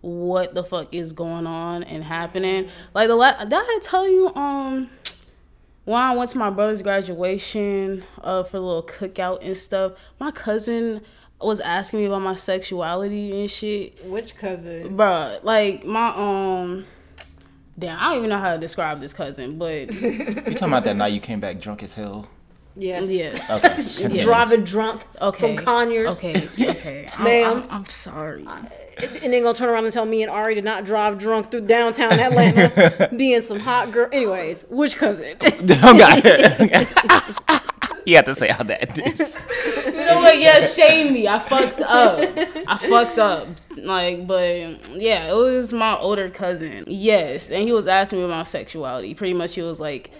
[0.01, 2.69] what the fuck is going on and happening.
[2.93, 4.89] Like the la- did I tell you um
[5.83, 10.31] when I went to my brother's graduation uh, for a little cookout and stuff, my
[10.31, 11.01] cousin
[11.39, 14.03] was asking me about my sexuality and shit.
[14.05, 14.97] Which cousin?
[14.97, 16.85] Bruh, like my um
[17.77, 20.95] damn, I don't even know how to describe this cousin, but You talking about that
[20.95, 22.27] night you came back drunk as hell?
[22.77, 23.09] Yes.
[23.11, 23.63] yes.
[23.63, 23.75] Okay.
[24.07, 24.23] continue.
[24.23, 25.55] Driving drunk Okay.
[25.55, 26.23] from Conyers.
[26.23, 27.09] Okay, okay.
[27.17, 27.57] I'm, Ma'am.
[27.69, 28.45] I'm, I'm sorry.
[28.45, 31.61] And then gonna turn around and tell me and Ari did not drive drunk through
[31.61, 34.09] downtown Atlanta, being some hot girl.
[34.11, 35.37] Anyways, which cousin?
[35.41, 36.85] Oh, okay.
[38.05, 39.37] You have to say how that is.
[39.85, 40.39] You know what?
[40.39, 41.27] Yeah, shame me.
[41.27, 42.19] I fucked up.
[42.67, 43.47] I fucked up.
[43.77, 46.85] Like, but yeah, it was my older cousin.
[46.87, 49.13] Yes, and he was asking me about sexuality.
[49.13, 50.11] Pretty much, he was like,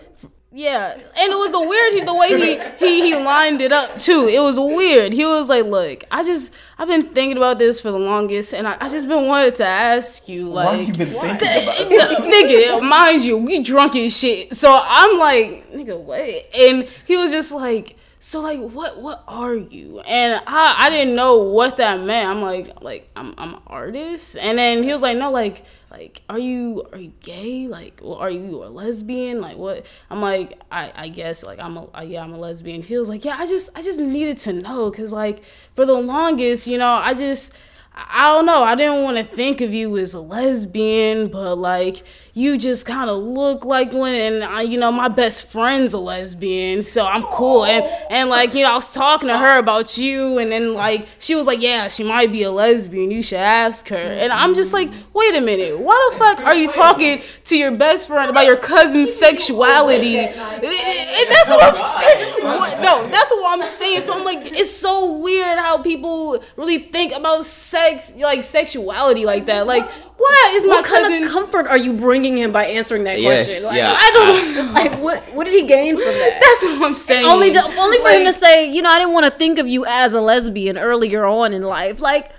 [0.58, 4.30] yeah, and it was the weird the way he he he lined it up too.
[4.32, 5.12] It was weird.
[5.12, 8.66] He was like, look, I just I've been thinking about this for the longest, and
[8.66, 11.80] I, I just been wanted to ask you, like, Why have you been thinking about
[12.24, 12.70] it?
[12.72, 14.56] nigga, mind you, we drunk as shit.
[14.56, 16.22] So I'm like, nigga, what?
[16.58, 19.02] And he was just like, so like, what?
[19.02, 20.00] What are you?
[20.00, 22.30] And I, I didn't know what that meant.
[22.30, 24.38] I'm like, like I'm, I'm an artist.
[24.38, 25.66] And then he was like, no, like,
[25.96, 27.68] like, are you, are you gay?
[27.68, 29.40] Like, or are you a lesbian?
[29.40, 29.86] Like, what?
[30.10, 32.82] I'm like, I, I guess, like, I'm a, I, yeah, I'm a lesbian.
[32.82, 35.42] He was like, yeah, I just, I just needed to know, cause like,
[35.74, 37.54] for the longest, you know, I just.
[37.98, 38.62] I don't know.
[38.64, 43.10] I didn't want to think of you as a lesbian, but like you just kind
[43.10, 44.12] of look like one.
[44.12, 47.64] And I, you know, my best friend's a lesbian, so I'm cool.
[47.64, 51.08] And and like you know, I was talking to her about you, and then like
[51.20, 53.12] she was like, yeah, she might be a lesbian.
[53.12, 53.96] You should ask her.
[53.96, 57.72] And I'm just like, wait a minute, why the fuck are you talking to your
[57.72, 60.18] best friend about your cousin's sexuality?
[60.18, 62.42] And that's what I'm saying.
[62.82, 64.02] No, that's what I'm saying.
[64.02, 67.85] So I'm like, it's so weird how people really think about sex,
[68.18, 69.66] like sexuality, like that.
[69.68, 71.12] Like, why is my What cousin?
[71.12, 73.64] kind of comfort are you bringing him by answering that Yes, question?
[73.66, 73.94] Like, yeah.
[73.96, 76.40] I don't uh, like what what did he gain from that?
[76.42, 77.26] that's what I'm saying.
[77.26, 79.68] only to, only for him to say, you know, I didn't want to think of
[79.68, 82.00] you as a lesbian earlier on in life.
[82.00, 82.32] Like,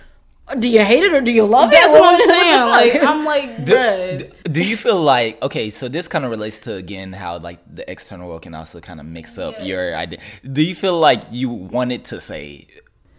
[0.61, 1.99] do you hate it or do you love That's it?
[1.99, 2.57] That's what I'm saying.
[2.77, 5.71] Like, I'm like, Do, do- do you feel like okay?
[5.71, 9.01] So this kind of relates to again how like the external world can also kind
[9.01, 10.21] of mix up your idea.
[10.51, 12.69] Do you feel like you wanted to say,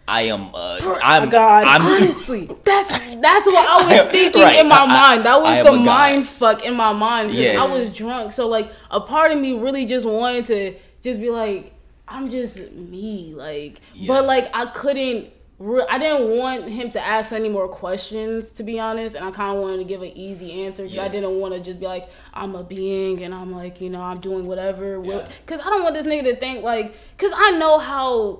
[0.08, 0.50] "I am"?
[0.54, 1.28] Uh, I'm.
[1.30, 5.24] God, I'm, honestly, That's that's what I was thinking Right, in my I- mind.
[5.24, 5.84] That was the god.
[5.84, 7.58] mind fuck in my mind because Yes.
[7.70, 8.32] I was drunk.
[8.32, 11.72] So like a part of me really just wanted to just be like,
[12.08, 13.80] I'm just me, like.
[14.06, 15.30] But like I couldn't.
[15.60, 19.56] I didn't want him to ask any more questions, to be honest, and I kind
[19.56, 20.84] of wanted to give an easy answer.
[20.84, 21.10] 'cause I Yes.
[21.12, 24.20] didn't want to just be like, I'm a being and I'm like, you know, I'm
[24.20, 25.02] doing whatever.
[25.04, 25.26] Yeah.
[25.44, 28.38] Because I don't want this nigga to think like, because I know how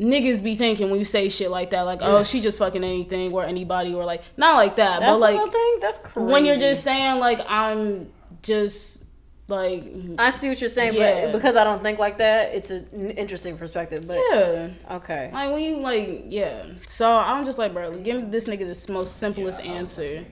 [0.00, 3.32] niggas be thinking when you say shit like that, like, oh, she just fucking anything
[3.32, 5.80] or anybody, or like, not like that, that's but like, what I think.
[5.82, 6.32] That's crazy.
[6.32, 8.10] when you're just saying, like, I'm
[8.42, 9.04] just,
[9.46, 9.84] like,
[10.18, 11.26] I see what you're saying, Yeah.
[11.26, 14.06] but because I don't think like that, it's an interesting perspective.
[14.06, 14.70] But yeah.
[14.92, 16.64] okay, Like, when you, like, yeah.
[16.86, 20.24] So I'm just like, bro, give this nigga the most simplest answer.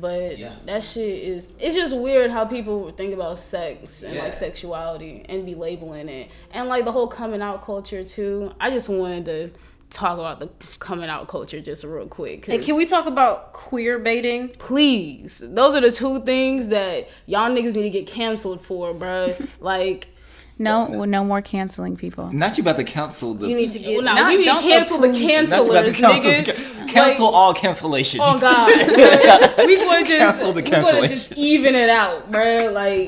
[0.00, 0.54] But Yeah.
[0.66, 4.24] that shit is, it's just weird how people think about sex and Yeah.
[4.24, 6.28] like sexuality and be labeling it.
[6.52, 8.52] And like the whole coming out culture too.
[8.60, 9.50] I just wanted to
[9.90, 10.48] talk about the
[10.80, 12.48] coming out culture just real quick.
[12.48, 14.48] and can we talk about queer baiting?
[14.58, 19.48] please those are the two things that y'all niggas need to get canceled for bruh.
[19.60, 20.08] like
[20.56, 22.30] No, no more canceling people.
[22.32, 23.48] Not you about to cancel the.
[23.48, 23.96] You need to get.
[23.96, 26.88] well, nah, Not- we need to don't cancel the approve- about to cancelers cancel, nigga
[26.88, 28.18] cancel Like, all cancellations.
[28.20, 32.30] oh god we going to just Cancel the we going to just even it out
[32.30, 32.70] bro.
[32.70, 33.06] like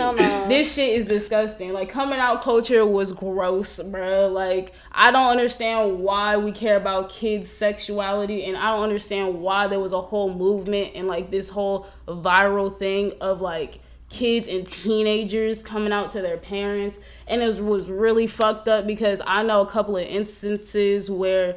[0.48, 4.26] this shit is disgusting like coming out culture was gross bro.
[4.28, 9.68] like i don't understand why we care about kids sexuality and i don't understand why
[9.68, 13.78] there was a whole movement and like this whole viral thing of like
[14.16, 16.98] kids and teenagers coming out to their parents
[17.28, 21.56] and it was, was really fucked up because i know a couple of instances where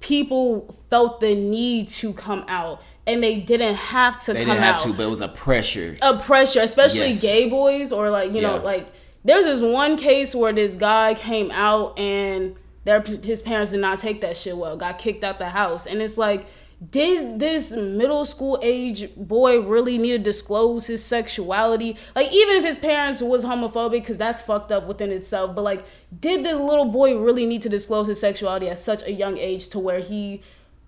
[0.00, 4.64] people felt the need to come out and they didn't have to They come didn't
[4.64, 5.96] have out to, but it was a pressure.
[6.02, 7.22] a pressure, especially Yes.
[7.22, 8.86] gay boys or like you know like
[9.24, 13.98] there's this one case where this guy came out and their his parents did not
[13.98, 16.46] take that shit well, got kicked out the house, and it's like.
[16.88, 21.96] Did this middle school age boy really need to disclose his sexuality?
[22.16, 25.54] Like, even if his parents was homophobic, because that's fucked up within itself.
[25.54, 25.84] But like,
[26.20, 29.68] did this little boy really need to disclose his sexuality at such a young age
[29.70, 30.42] to where he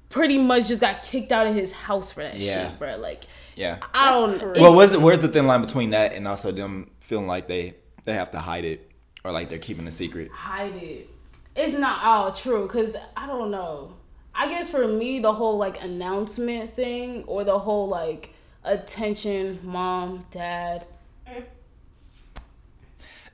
[0.09, 2.70] pretty much just got kicked out of his house for that Yeah.
[2.70, 2.97] shit, bro?
[2.97, 3.24] Like,
[3.55, 3.76] Yeah.
[3.93, 4.38] I don't.
[4.38, 4.61] crazy.
[4.62, 7.74] Well, where's, where's the thin line between that and also them feeling like they
[8.05, 8.90] they have to hide it
[9.24, 10.30] or like they're keeping a secret?
[10.32, 11.09] hide it.
[11.55, 13.93] It's not all true because I don't know.
[14.34, 18.32] I guess for me, the whole like announcement thing or the whole like
[18.64, 20.86] attention, mom, dad.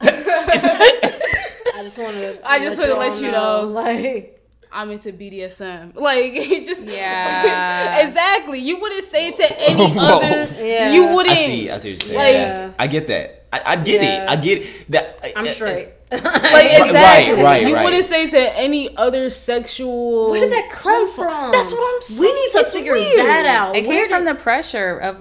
[0.00, 2.40] I just want to.
[2.48, 3.62] I just wanna let y'all you know.
[3.62, 4.34] like.
[4.70, 5.94] I'm into BDSM.
[5.98, 8.00] Like it just Yeah.
[8.02, 8.58] exactly.
[8.58, 10.16] You wouldn't say it to any Whoa.
[10.18, 10.54] other.
[10.62, 10.92] Yeah.
[10.92, 11.34] You wouldn't.
[11.36, 11.70] see.
[11.70, 12.16] I see what you're saying.
[12.18, 12.72] Like- Yeah.
[12.78, 13.46] I get that.
[13.50, 14.24] I, I get Yeah.
[14.24, 14.28] it.
[14.30, 14.90] I get it.
[14.90, 15.88] That I'm it's- straight.
[16.12, 17.42] Like exactly.
[17.42, 17.84] right, you right.
[17.84, 20.30] wouldn't say to any other sexual.
[20.30, 21.50] Where did that come from?
[21.52, 22.20] That's what I'm saying.
[22.22, 23.18] We need to It's figure weird.
[23.18, 23.76] that out.
[23.76, 25.18] It Where came from the pressure of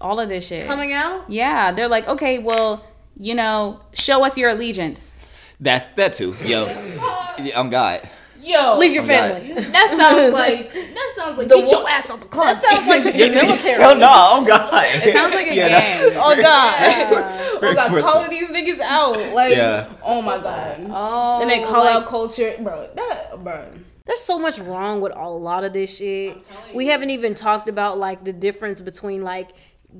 [0.00, 0.66] all of this shit.
[0.66, 1.30] coming out.
[1.30, 2.84] Yeah, they're like, okay, well,
[3.16, 5.20] you know, show us your allegiance.
[5.60, 6.34] That's that too.
[6.44, 6.66] Yo,
[7.56, 8.08] I'm God.
[8.48, 9.42] Yo, Leave your Oh, God.
[9.42, 9.62] family.
[9.72, 12.46] That sounds like that sounds like The get your ass out the clock.
[12.46, 13.74] That sounds like the military.
[13.82, 14.84] Hell no, I'm God.
[14.86, 16.18] It sounds like a Yeah, that- oh, game.
[16.18, 19.34] Oh god, oh god, First- calling these niggas out.
[19.34, 19.92] Like, Yeah.
[20.02, 20.86] oh my god.
[20.90, 22.88] Oh, Then they call like, out culture, bro.
[22.94, 23.66] That, bro.
[24.06, 26.36] There's so much wrong with a lot of this shit.
[26.74, 29.50] We haven't even talked about like the difference between like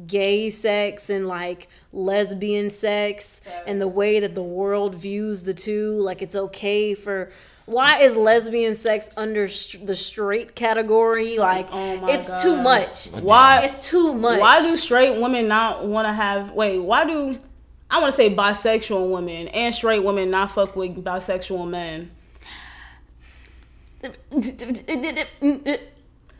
[0.07, 6.01] gay sex and like lesbian sex and the way that the world views the two.
[6.01, 7.31] Like it's okay for
[7.69, 11.39] why is lesbian sex under st- the straight category?
[11.39, 13.09] Like Oh my it's too much.
[13.11, 13.61] Why?
[13.63, 14.41] It's too much.
[14.41, 16.53] Why do straight women not want to have?
[16.53, 17.39] Wait, why do?
[17.91, 22.11] I want to say bisexual women and straight women not fuck with bisexual men.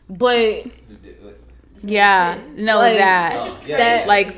[0.09, 0.65] but
[1.83, 4.35] Yeah, no, Like, that that like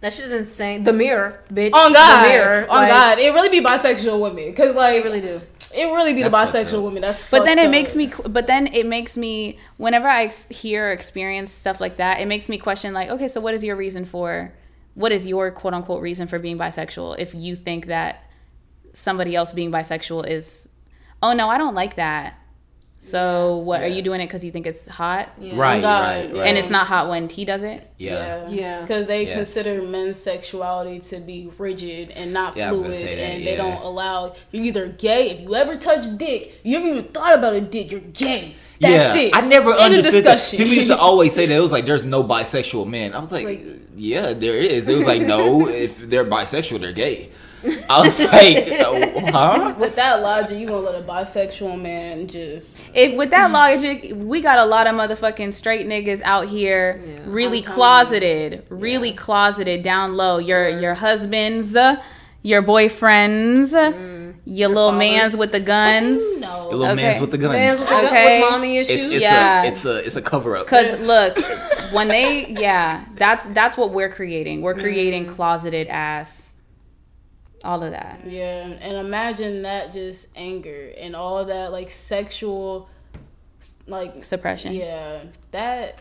[0.00, 0.84] That's just insane.
[0.84, 1.72] The mirror, bitch.
[1.72, 2.66] on God, The mirror.
[2.68, 5.40] on like, God, it really be bisexual women because like They really do.
[5.74, 6.84] It really be the That's bisexual up.
[6.84, 7.02] women.
[7.02, 7.70] That's but then it up.
[7.70, 12.20] makes me but then it makes me whenever i hear or experience stuff like that
[12.20, 14.52] it makes me question like okay so what is your reason for
[14.94, 18.30] what is your quote unquote reason for being bisexual if you think that
[18.92, 20.68] somebody else being bisexual is
[21.22, 22.38] oh no i don't like that
[23.04, 26.34] so what are you doing it because you think it's hot Right, oh God, right,
[26.36, 26.46] right.
[26.46, 28.48] and it's not hot when he does it yeah.
[28.48, 28.80] Yeah.
[28.82, 29.34] because they Yeah.
[29.34, 33.22] consider men's sexuality to be rigid and not Yeah, I was gonna fluid, say that,
[33.22, 35.30] and they don't allow you're either gay.
[35.30, 38.54] If you ever touch dick, you ever even thought about a dick, you're gay.
[38.80, 39.30] That's yeah, it.
[39.34, 40.48] I never End of understood that.
[40.50, 43.14] People used to always say that it was like there's no bisexual men.
[43.14, 44.88] I was like, Like- yeah, there is.
[44.88, 47.30] It was like no, if they're bisexual, they're gay.
[47.88, 49.74] I was like, oh, huh?
[49.78, 53.54] With that logic, you gonna let a bisexual man just if with that mm.
[53.54, 57.18] logic we got a lot of motherfucking straight niggas out here Yeah.
[57.26, 61.76] really I'm telling closeted really closeted down low your your husbands
[62.42, 64.34] your boyfriends mm.
[64.34, 66.68] oh, your little mans with the guns The no.
[66.70, 66.94] little Okay.
[66.96, 67.52] man's with the guns.
[67.52, 68.40] Man's with, the gun- Okay.
[68.40, 68.96] with mommy issues.
[68.96, 69.62] it's it's Yeah.
[69.62, 70.66] a it's a it's a cover up.
[70.66, 71.38] Cause look,
[71.92, 74.62] when they yeah, that's that's what we're creating.
[74.62, 75.34] We're creating mm.
[75.34, 76.51] closeted ass.
[77.64, 78.26] All of that.
[78.26, 82.88] Yeah, and imagine that just anger and all of that like sexual,
[83.86, 84.72] like Suppression.
[84.74, 86.00] yeah, that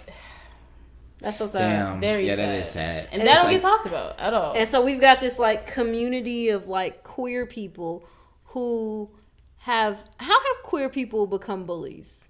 [1.20, 1.59] That's so sad.
[1.91, 1.99] Damn.
[2.01, 2.49] very yeah, sad.
[2.49, 3.07] that is sad.
[3.12, 4.53] and And that it's don't like- get talked about at all.
[4.57, 8.03] And so we've got this like community of like queer people
[8.45, 9.12] who
[9.59, 12.28] have how have queer people become bullies?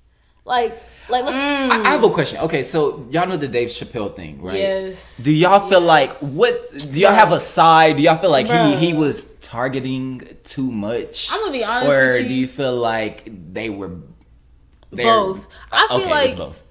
[0.52, 0.78] Like
[1.10, 1.70] like let's mm.
[1.72, 2.40] I, I have a question.
[2.42, 4.58] Okay, so y'all know the Dave Chappelle thing, right?
[4.58, 5.18] Yes.
[5.18, 6.54] Do y'all feel like what?
[6.92, 7.96] Do y'all have a side?
[7.98, 8.78] Do y'all feel like Bruh.
[8.78, 11.30] he he was targeting too much?
[11.32, 12.28] I'm gonna be honest Or with you.
[12.28, 13.92] do you feel like they were
[14.92, 15.48] Both.
[15.72, 16.62] I feel okay, like both.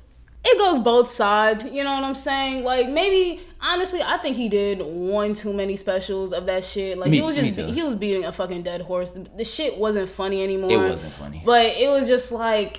[0.45, 1.65] it goes both sides.
[1.65, 2.65] You know what I'm saying?
[2.65, 6.99] Like maybe honestly, I think he did one too many specials of that shit.
[6.99, 7.67] Like Me- he was just too.
[7.69, 9.13] he was beating a fucking dead horse.
[9.13, 10.71] The, the shit wasn't funny anymore.
[10.71, 11.43] It wasn't funny.
[11.47, 12.79] But it was just like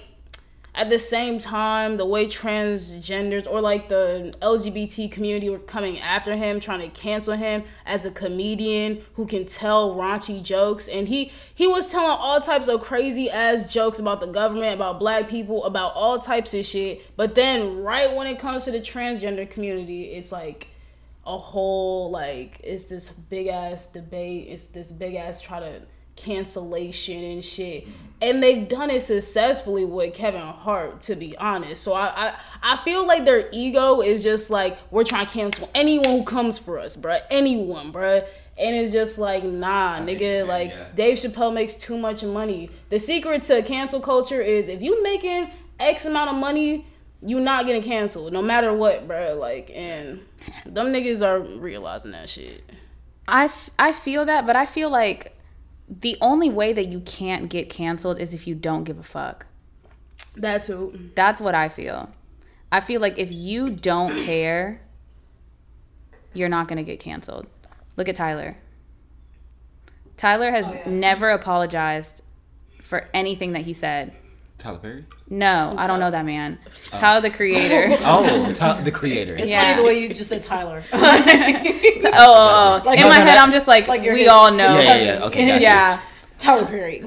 [0.74, 6.36] at the same time the way transgenders or like the LGBT community were coming after
[6.36, 10.88] him trying to cancel him as a comedian who can tell raunchy jokes.
[10.88, 15.00] And he he was telling all types of crazy ass jokes about the government about
[15.00, 17.02] black people about all types of shit.
[17.18, 20.68] But then right when it comes to the transgender community it's like
[21.26, 24.48] a whole like it's this big ass debate.
[24.48, 25.82] It's this big ass try to
[26.22, 27.88] cancellation and shit.
[28.22, 31.82] And they've done it successfully with kevin hart to be honest.
[31.84, 35.70] So i i, I feel like their ego is just like we're trying to cancel
[35.74, 37.22] anyone who comes for us bruh.
[37.30, 38.26] Anyone bruh.
[38.58, 40.88] And it's just like nah see nigga saying, like yeah.
[40.94, 42.70] dave chappelle makes too much money.
[42.90, 45.50] The secret to cancel culture is if you making
[45.80, 46.86] x amount of money
[47.24, 50.20] you not getting canceled no matter what bruh like and
[50.66, 52.64] them niggas are realizing that shit.
[53.28, 55.38] I, f- I feel that, but I feel like
[56.00, 59.46] the only way that you can't get canceled is if you don't give a fuck.
[60.36, 62.10] that's who That's what I feel.
[62.72, 64.82] I feel like if you don't care,
[66.34, 67.48] you're not going to get canceled.
[67.98, 68.58] Look at Tyler.
[70.16, 72.22] Tyler has oh, never apologized
[72.82, 74.14] for anything that he said.
[74.62, 75.06] Tyler Perry.
[75.30, 76.60] No, I don't know that man.
[76.94, 77.00] Oh.
[77.00, 77.98] Tyler, the creator.
[78.04, 79.36] Oh, Ty- the creator.
[79.36, 79.72] it's Yeah.
[79.72, 80.84] funny the way you just said Tyler.
[80.94, 82.82] oh, oh, oh.
[82.84, 82.86] oh.
[82.86, 84.80] Like- in my Like head, I'm just like, like you're we his- all know.
[84.80, 85.26] yeah, yeah, yeah.
[85.26, 85.62] Okay, gotcha.
[85.64, 86.02] Yeah.
[86.40, 87.00] Tyler Perry.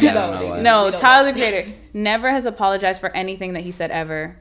[0.00, 0.62] Yeah, I don't know.
[0.62, 4.36] No, We don't Tyler the Creator never has apologized for anything that he said ever.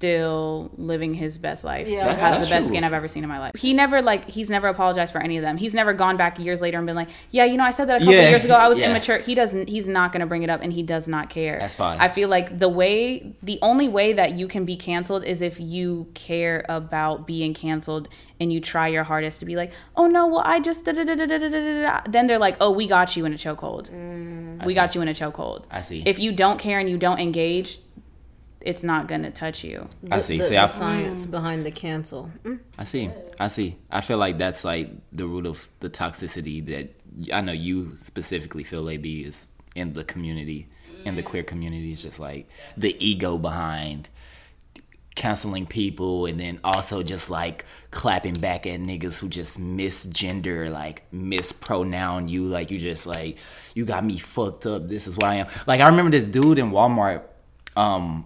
[0.00, 1.86] Still living his best life.
[1.86, 2.06] Yeah.
[2.06, 2.68] Like, That's- has that's the best true.
[2.68, 3.54] skin I've ever seen in my life.
[3.56, 5.58] He never like he's never apologized for any of them.
[5.58, 7.96] He's never gone back years later and been like, yeah, you know, I said that
[7.96, 8.54] a couple Yeah, years ago.
[8.54, 8.88] I was yeah.
[8.90, 9.18] immature.
[9.18, 9.68] He doesn't.
[9.68, 11.58] He's not gonna bring it up, and he does not care.
[11.58, 12.00] That's fine.
[12.00, 15.60] I feel like the way, the only way that you can be canceled is if
[15.60, 18.08] you care about being canceled
[18.40, 21.04] and you try your hardest to be like, oh no, well I just da da
[21.04, 21.82] da da da da da.
[21.82, 23.90] da." Then they're like, oh, we got you in a chokehold.
[23.90, 24.64] Mm.
[24.64, 25.64] we got you in a chokehold.
[25.70, 26.02] I see.
[26.06, 27.78] If you don't care and you don't engage,
[28.60, 29.88] it's not gonna touch you.
[30.10, 30.38] I see.
[30.38, 32.30] The, See, the I, science behind the cancel.
[32.78, 33.10] I see.
[33.38, 33.76] I see.
[33.90, 36.94] I feel like that's like the root of the toxicity that
[37.32, 40.68] I know you specifically feel AB is in the community,
[41.04, 41.92] in the queer community.
[41.92, 44.08] Is just like the ego behind
[45.16, 51.02] canceling people and then also just like clapping back at niggas who just misgender like
[51.12, 53.36] mispronoun you like you just like
[53.74, 56.58] you got me fucked up this is what i am like i remember this dude
[56.58, 57.22] in walmart
[57.76, 58.24] um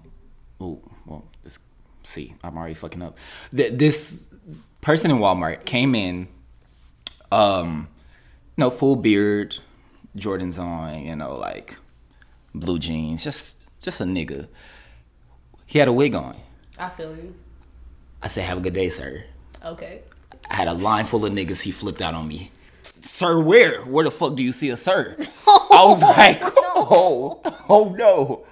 [0.65, 1.59] oh well this
[2.03, 3.17] see i'm already fucking up
[3.55, 4.33] Th- this
[4.81, 6.29] person in walmart came in
[7.33, 7.89] um
[8.57, 9.59] no full beard
[10.17, 11.77] jordans on you know like
[12.55, 14.47] blue jeans just just a nigga
[15.67, 16.37] He had a wig on.
[16.79, 17.35] I feel you.
[18.23, 19.25] I said, "Have a good day, sir."
[19.65, 20.03] Okay.
[20.51, 21.63] I had a line full of niggas.
[21.63, 22.51] He flipped out on me.
[23.03, 23.83] Sir, where?
[23.85, 25.17] Where the fuck do you see a sir?
[25.49, 28.47] I was like, oh, oh no.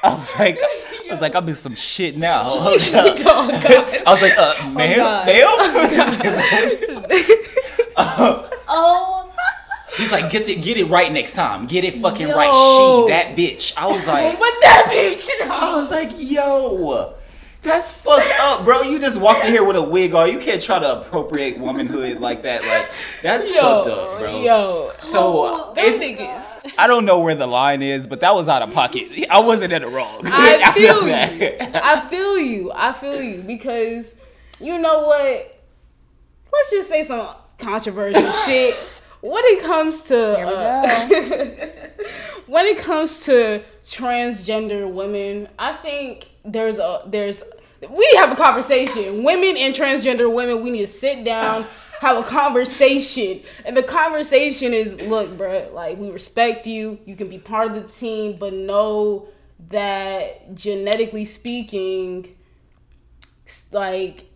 [0.02, 2.42] I was like, I was like, I'm in some shit now.
[2.44, 3.62] Hold up.
[3.62, 5.46] I was like, uh, ma'am, ma'am.
[8.72, 9.26] Oh.
[9.96, 11.66] He's like, get it, get it right next time.
[11.66, 12.36] Get it fucking Yo.
[12.36, 12.52] right.
[12.52, 13.74] She, that bitch.
[13.76, 15.28] I was like, But that bitch.
[15.50, 17.16] I was like, yo,
[17.62, 18.82] that's fucked up, bro.
[18.82, 20.30] You just walked in here with a wig on.
[20.30, 22.62] You can't try to appropriate womanhood like that.
[22.64, 22.90] Like,
[23.22, 24.42] that's fucked up, bro.
[24.42, 24.92] Yo.
[25.02, 26.50] So uh, Them it's.
[26.78, 29.08] I don't know where the line is, but that was out of pocket.
[29.30, 30.22] I wasn't in the wrong.
[30.26, 31.34] I feel that.
[31.40, 31.56] you.
[31.60, 32.72] I feel you.
[32.72, 34.14] I feel you because
[34.60, 35.58] you know what?
[36.52, 37.28] Let's just say some
[37.58, 38.76] controversial shit.
[39.20, 40.86] When it comes to uh,
[42.46, 47.42] when it comes to transgender women, I think there's a there's
[47.88, 49.22] we need to have a conversation.
[49.22, 51.64] Women and transgender women, we need to sit down,
[52.00, 53.40] have a conversation.
[53.64, 56.98] And the conversation is, look, bruh, like we respect you.
[57.06, 59.28] You can be part of the team, but know
[59.68, 62.36] that genetically speaking,
[63.72, 64.29] like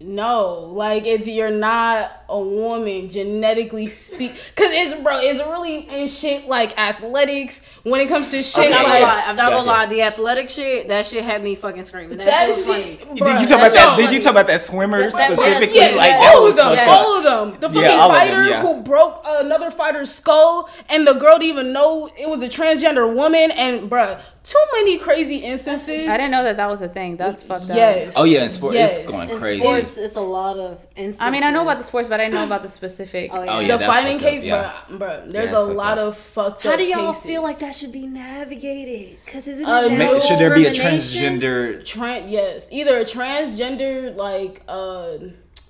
[0.00, 6.06] no, like it's you're not a woman genetically speak, cause it's bro, it's really in
[6.06, 9.24] shit like athletics when it comes to shit I'm not gonna like lie.
[9.26, 9.86] I'm not gonna lie.
[9.86, 12.18] The athletic shit, that shit had me fucking screaming.
[12.18, 12.82] That, that shit was funny.
[12.98, 13.26] shit.
[13.26, 13.96] Did you talk about that?
[13.96, 15.74] was Did you talk about that swimmer That- that- specifically?
[15.74, 17.60] yes, like yes, that all was of them, fucked all of them.
[17.60, 18.62] The fucking Yeah, all of them, fighter yeah.
[18.62, 23.12] who broke another fighter's skull, and the girl didn't even know it was a transgender
[23.12, 23.50] woman.
[23.50, 26.08] And bruh, too many crazy instances.
[26.08, 27.16] I didn't know that that was a thing.
[27.16, 27.76] That's fucked up.
[27.76, 28.14] Yes.
[28.16, 28.98] Oh yeah, in sport, Yes.
[28.98, 29.60] it's going In crazy.
[29.60, 31.20] sports, it's a lot of instances.
[31.20, 33.30] I mean, I know about the sports, but I didn't know about the specific.
[33.32, 33.56] Oh, yeah.
[33.56, 34.72] Oh, yeah, the fighting fucked up, case, yeah.
[34.90, 35.32] bruh, bruh.
[35.32, 36.08] There's Yeah, a lot up.
[36.08, 37.26] of fucked How up do y'all cases.
[37.26, 39.18] feel like that should be navigated?
[39.24, 40.20] Because isn't it Uh, now no.
[40.20, 41.82] Should there be a transgender?
[41.84, 45.12] Tran- yes, either a transgender like uh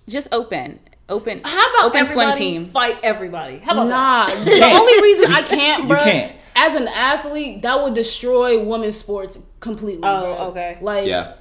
[0.08, 0.78] Just open,
[1.08, 1.40] open.
[1.44, 2.66] How about open swim everybody team?
[2.66, 3.58] fight everybody?
[3.58, 4.44] How about Nah, that?
[4.44, 6.32] the only reason I can't, bro, You can't.
[6.58, 10.02] As an athlete, that would destroy women's sports completely.
[10.02, 10.44] Oh, bro.
[10.48, 10.78] okay.
[10.80, 11.34] Like, Yeah.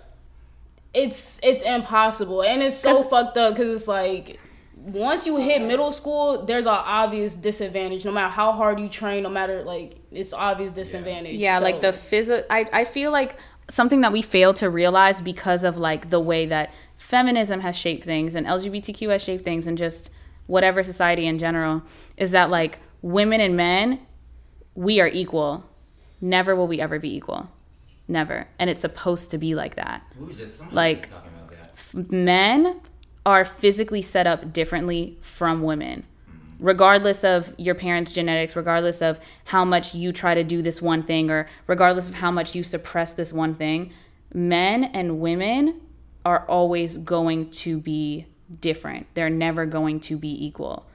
[0.94, 4.40] it's it's impossible, and it's so fucked up because it's like
[4.76, 8.06] once you hit middle school, there's an obvious disadvantage.
[8.06, 11.36] No matter how hard you train, no matter like it's obvious disadvantage.
[11.36, 12.44] Yeah, like So- the physical.
[12.50, 13.36] I I feel like
[13.70, 18.04] something that we fail to realize because of like the way that feminism has shaped
[18.06, 20.10] things and LGBTQ has shaped things and just
[20.48, 21.82] whatever society in general
[22.16, 24.00] is that like women and men
[24.78, 25.66] we are equal.
[26.22, 27.50] Never will we ever be equal.
[28.08, 28.48] Never.
[28.60, 30.04] And it's supposed to be like that.
[30.72, 31.10] Like
[31.94, 32.80] men
[33.26, 36.06] are physically set up differently from women
[36.60, 41.04] regardless of your parents genetics regardless of how much you try to do this one
[41.04, 43.92] thing or regardless of how much you suppress this one thing
[44.34, 45.80] men and women
[46.26, 48.26] are always going to be
[48.60, 50.88] different they're never going to be equal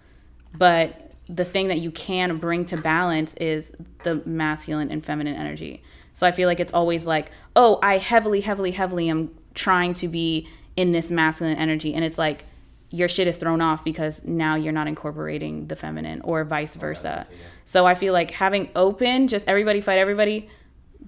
[0.52, 3.72] but the thing that you can bring to balance is
[4.04, 5.82] the masculine and feminine energy.
[6.14, 10.08] So I feel like it's always like, oh, I heavily, heavily, heavily am trying to
[10.08, 11.94] be in this masculine energy.
[11.94, 12.44] And it's like
[12.90, 17.26] your shit is thrown off because now you're not incorporating the feminine or vice versa.
[17.64, 20.50] So I feel like having open, just everybody fight everybody,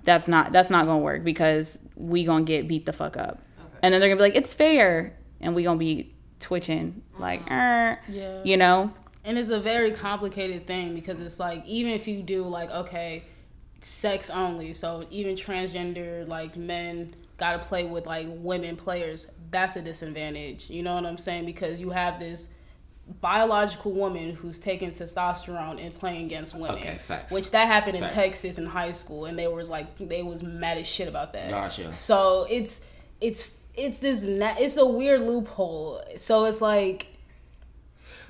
[0.04, 3.42] that's not that's not gonna work because we gonna get beat the fuck up.
[3.82, 5.14] And then they're gonna be like, it's fair.
[5.40, 8.42] And we gonna be twitching like, er, Yeah.
[8.44, 8.92] you know?
[9.24, 13.24] And it's a very complicated thing because it's like even if you do like okay,
[13.80, 19.76] sex only, so even transgender like men got to play with like women players, that's
[19.76, 20.70] a disadvantage.
[20.70, 21.46] You know what I'm saying?
[21.46, 22.50] Because you have this
[23.20, 26.76] biological woman who's taking testosterone and playing against women.
[26.76, 27.32] Okay, facts.
[27.32, 28.14] Which that happened in Facts.
[28.14, 31.50] Texas in high school and they was like they was mad as shit about that.
[31.50, 31.92] Gotcha.
[31.92, 32.84] So it's
[33.20, 36.02] it's it's this na- it's a weird loophole.
[36.16, 37.08] So it's like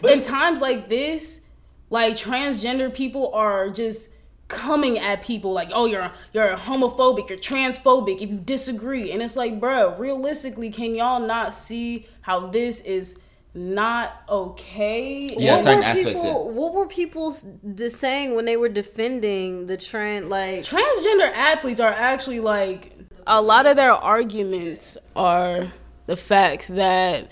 [0.07, 1.47] in times like this,
[1.91, 4.11] like transgender people are just
[4.49, 9.37] coming at people like, oh, you're you're homophobic, you're transphobic if you disagree, and it's
[9.37, 13.21] like, bro, realistically, can y'all not see how this is
[13.55, 15.29] not okay?
[15.37, 17.35] Yeah, what certain were aspects People, what were people
[17.75, 20.29] de- saying when they were defending the trend?
[20.29, 22.93] Like, transgender athletes are actually like
[23.27, 25.73] a lot of their arguments are
[26.07, 27.31] the fact that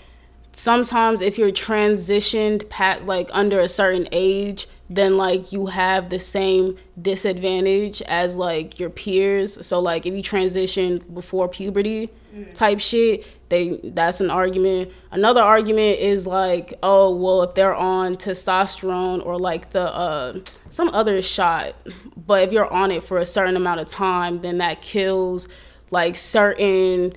[0.53, 6.19] sometimes if you're transitioned past like under a certain age then like you have the
[6.19, 9.65] same disadvantage as like your peers.
[9.65, 12.09] So like if you transition before puberty
[12.53, 14.91] type shit they that's an argument.
[15.11, 20.39] Another argument is like oh well if they're on testosterone or like the uh
[20.69, 21.75] some other shot
[22.15, 25.47] but if you're on it for a certain amount of time then that kills
[25.89, 27.13] like certain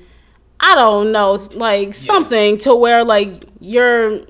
[0.61, 4.21] I don't know, like something to where like you're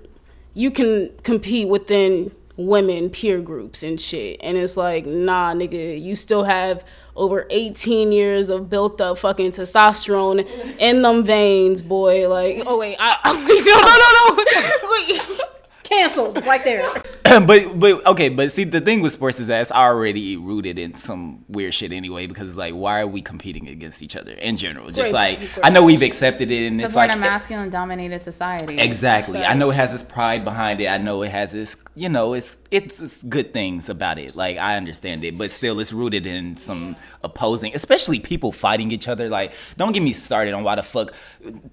[0.55, 4.39] you can compete within women peer groups and shit.
[4.43, 6.85] And it's like, nah, nigga, you still have
[7.15, 10.49] over 18 years of built up fucking testosterone
[10.79, 12.29] in them veins, boy.
[12.29, 15.53] Like, oh wait, I, no, no, no, no, wait.
[15.87, 16.91] Canceled right there.
[17.23, 20.95] but but okay, but see the thing with sports is that it's already rooted in
[20.95, 22.27] some weird shit anyway.
[22.27, 24.89] Because it's like, why are we competing against each other in general?
[24.89, 25.59] Just Great, like.
[25.63, 28.81] I know we've accepted it, and it's we're like in a eh, masculine dominated society.
[28.81, 29.45] Exactly.
[29.45, 30.89] I know it has its pride behind it.
[30.89, 34.35] I know it has its, you know, it's, it's it's good things about it.
[34.35, 39.07] Like I understand it, but still, it's rooted in some opposing, especially people fighting each
[39.07, 39.29] other.
[39.29, 41.15] Like, don't get me started on why the fuck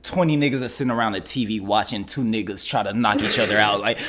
[0.03, 3.57] twenty niggas are sitting around the TV watching two niggas try to knock each other
[3.57, 3.79] out.
[3.81, 4.02] Like, I-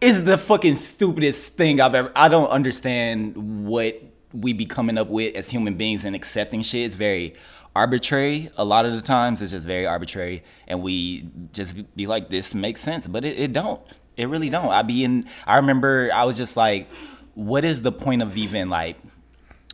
[0.00, 2.12] it's the fucking stupidest thing I've ever.
[2.14, 4.00] I don't understand what
[4.32, 6.86] we be coming up with as human beings and accepting shit.
[6.86, 7.34] It's very
[7.74, 8.50] arbitrary.
[8.56, 12.54] A lot of the times, it's just very arbitrary, and we just be like, "This
[12.54, 13.80] makes sense," but it, it don't.
[14.16, 14.68] It really don't.
[14.68, 15.24] I be in.
[15.46, 16.88] I remember I was just like,
[17.34, 18.96] "What is the point of even like?"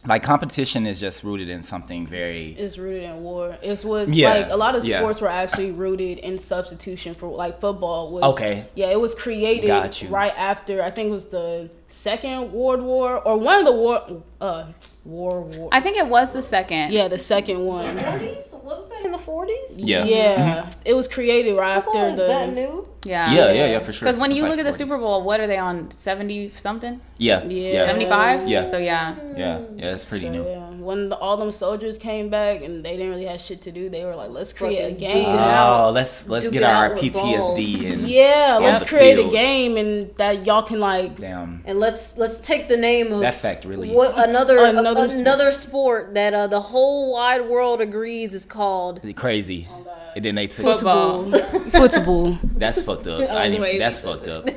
[0.06, 3.58] Like competition is just rooted in something very It's rooted in war.
[3.62, 4.98] It was Yeah, like a lot of yeah.
[5.00, 8.66] sports were actually rooted in substitution for like football was Okay.
[8.74, 10.08] Yeah, it was created Got you.
[10.08, 14.22] right after I think it was the second World War or one of the war
[14.40, 14.64] uh
[15.04, 15.68] war war.
[15.72, 16.92] I think it was the second.
[16.92, 17.84] yeah, the second one.
[17.96, 18.62] 40s?
[18.64, 19.74] Wasn't that in the 40s?
[19.76, 22.26] yeah Yeah, it was created right Football after is the.
[22.26, 22.86] that new?
[23.04, 23.32] Yeah.
[23.32, 24.06] yeah yeah yeah for sure.
[24.06, 24.88] Because when It's you like look at the 40s.
[24.88, 25.90] Super Bowl, what are they on?
[25.90, 27.00] 70 something?
[27.18, 27.72] yeah Yeah.
[27.72, 28.46] yeah 75?
[28.48, 28.64] Yeah.
[28.64, 29.16] So yeah.
[29.36, 30.44] yeah yeah it's pretty new.
[30.46, 33.72] Yeah, when the, all them soldiers came back and they didn't really have shit to
[33.72, 35.88] do, they were like, "Let's create a game." duke it out.
[35.88, 37.84] Oh, let's let's Duke get our PTSD balls.
[37.92, 39.32] and Yeah, let's create field.
[39.32, 43.20] a game and that y'all can like damn And let's let's take the name of
[43.20, 43.90] that fact really.
[43.90, 45.54] what another Another another, sport.
[45.54, 49.00] sport that uh, the whole wide world agrees is called.
[49.16, 49.66] crazy.
[50.14, 51.30] and then they took Football.
[51.32, 52.38] football.
[52.62, 53.28] That's fucked up.
[53.30, 53.78] I didn't, wait.
[53.78, 54.44] that's fucked up.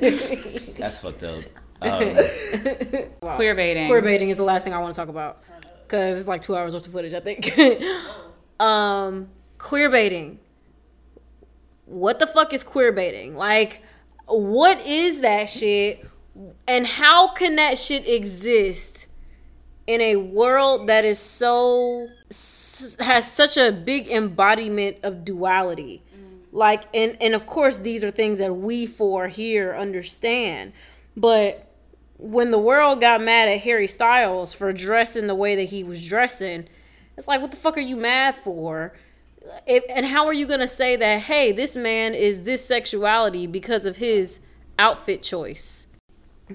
[0.77, 1.43] That's fucked up.
[1.81, 2.15] Um,
[3.37, 3.87] Queer baiting.
[3.87, 5.43] Queer baiting is the last thing I want to talk about
[5.85, 7.51] because it's like two hours worth of footage, I think.
[8.59, 10.39] um, queer baiting.
[11.85, 13.35] What the fuck is queer baiting?
[13.35, 13.83] Like,
[14.25, 16.05] what is that shit?
[16.67, 19.07] And how can that shit exist
[19.85, 22.07] in a world that is so
[22.99, 26.01] has such a big embodiment of duality?
[26.15, 26.45] Mm.
[26.51, 30.73] Like, and and of course, these are things that we four here understand,
[31.15, 31.69] but
[32.17, 36.07] when the world got mad at Harry Styles for dressing the way that he was
[36.07, 36.67] dressing,
[37.17, 38.93] it's like, what the fuck are you mad for?
[39.67, 41.23] If, and how are you gonna say that?
[41.23, 44.39] Hey, this man is this sexuality because of his
[44.79, 45.87] outfit choice.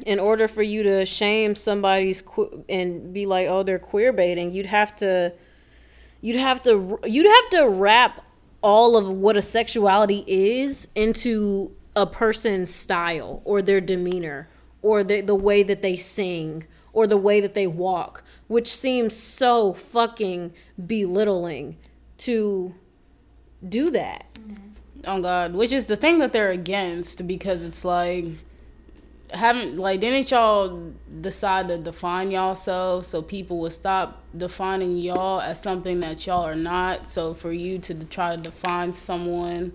[0.05, 4.52] In order for you to shame somebody's que- and be like, oh, they're queer baiting,
[4.52, 5.32] you'd have to,
[6.20, 8.24] you'd have to, you'd have to wrap
[8.62, 14.48] all of what a sexuality is into a person's style or their demeanor
[14.82, 19.16] or the, the way that they sing or the way that they walk, which seems
[19.16, 20.52] so fucking
[20.86, 21.77] belittling
[22.16, 22.74] to
[23.66, 24.27] do that.
[25.06, 28.24] Oh God, which is the thing that they're against because it's like
[29.30, 35.60] haven't like didn't y'all decide to define y'all so people would stop defining y'all as
[35.60, 37.06] something that y'all are not.
[37.06, 39.72] So for you to try to define someone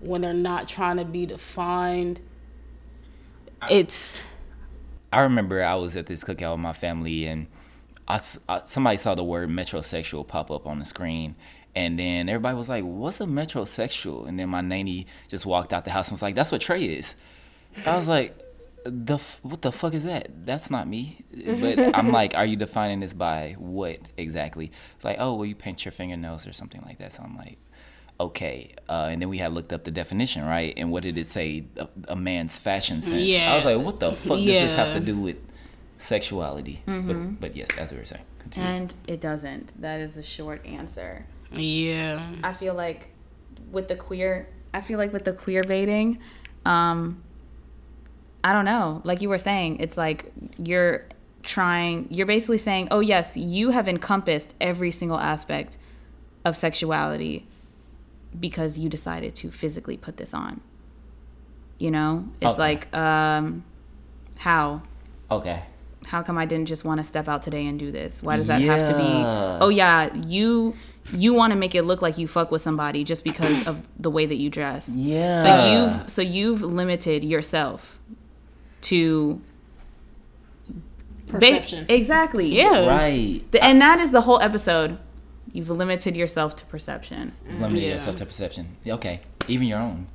[0.00, 2.20] when they're not trying to be defined,
[3.70, 4.20] it's
[5.12, 7.46] I remember I was at this cookout with my family, and
[8.08, 11.36] I somebody saw the word metrosexual pop up on the screen,
[11.74, 15.84] and then everybody was like, "What's a metrosexual?" And then my nanny just walked out
[15.84, 17.16] the house and was like, "That's what Trey is."
[17.86, 18.36] I was like,
[18.88, 20.46] "The f- what the fuck is that?
[20.46, 21.24] That's not me."
[21.60, 25.54] But I'm like, "Are you defining this by what exactly?" It's like, "Oh, well, you
[25.54, 27.58] paint your fingernails or something like that." So I'm like.
[28.18, 30.72] Okay, uh, and then we had looked up the definition, right?
[30.78, 31.66] And what did it say?
[31.76, 33.20] A, a man's fashion sense.
[33.20, 33.52] Yeah.
[33.52, 35.36] I was like, what the fuck does this have to do with
[35.98, 36.82] sexuality?
[36.86, 38.68] But but yes, as we were saying, continue.
[38.68, 38.80] Mm-hmm.
[38.82, 39.80] And it doesn't.
[39.82, 41.26] That is the short answer.
[41.52, 42.26] yeah.
[42.42, 43.08] I feel like
[43.70, 46.18] with the queer, I feel like with the queer baiting,
[46.64, 47.22] um,
[48.46, 49.00] I don't know.
[49.04, 51.04] Like you were saying, it's like you're
[51.42, 55.78] trying, you're basically saying, oh, yes, you have encompassed every single aspect
[56.44, 57.46] of sexuality
[58.38, 60.60] because you decided to physically put this on.
[61.78, 62.28] You know?
[62.40, 62.58] It's Okay.
[62.58, 63.64] like, um,
[64.36, 64.82] how?
[65.30, 65.62] okay,
[66.06, 68.22] how come I didn't just want to step out today and do this?
[68.22, 69.12] Why does that have to be?
[69.64, 70.76] Oh yeah, you
[71.12, 74.10] you want to make it look like you fuck with somebody just because of the
[74.10, 74.88] way that you dress.
[74.88, 75.42] yeah.
[75.42, 77.95] So you've so you've limited yourself
[78.90, 79.40] to
[81.28, 81.86] ba- Perception.
[81.88, 82.48] exactly.
[82.48, 82.86] Yeah.
[82.86, 83.42] right.
[83.50, 84.98] The- and that is the whole episode.
[85.52, 87.32] You've limited yourself to perception.
[87.48, 87.92] Limited Yeah.
[87.92, 88.76] yourself to perception.
[88.86, 90.06] Okay, even your own.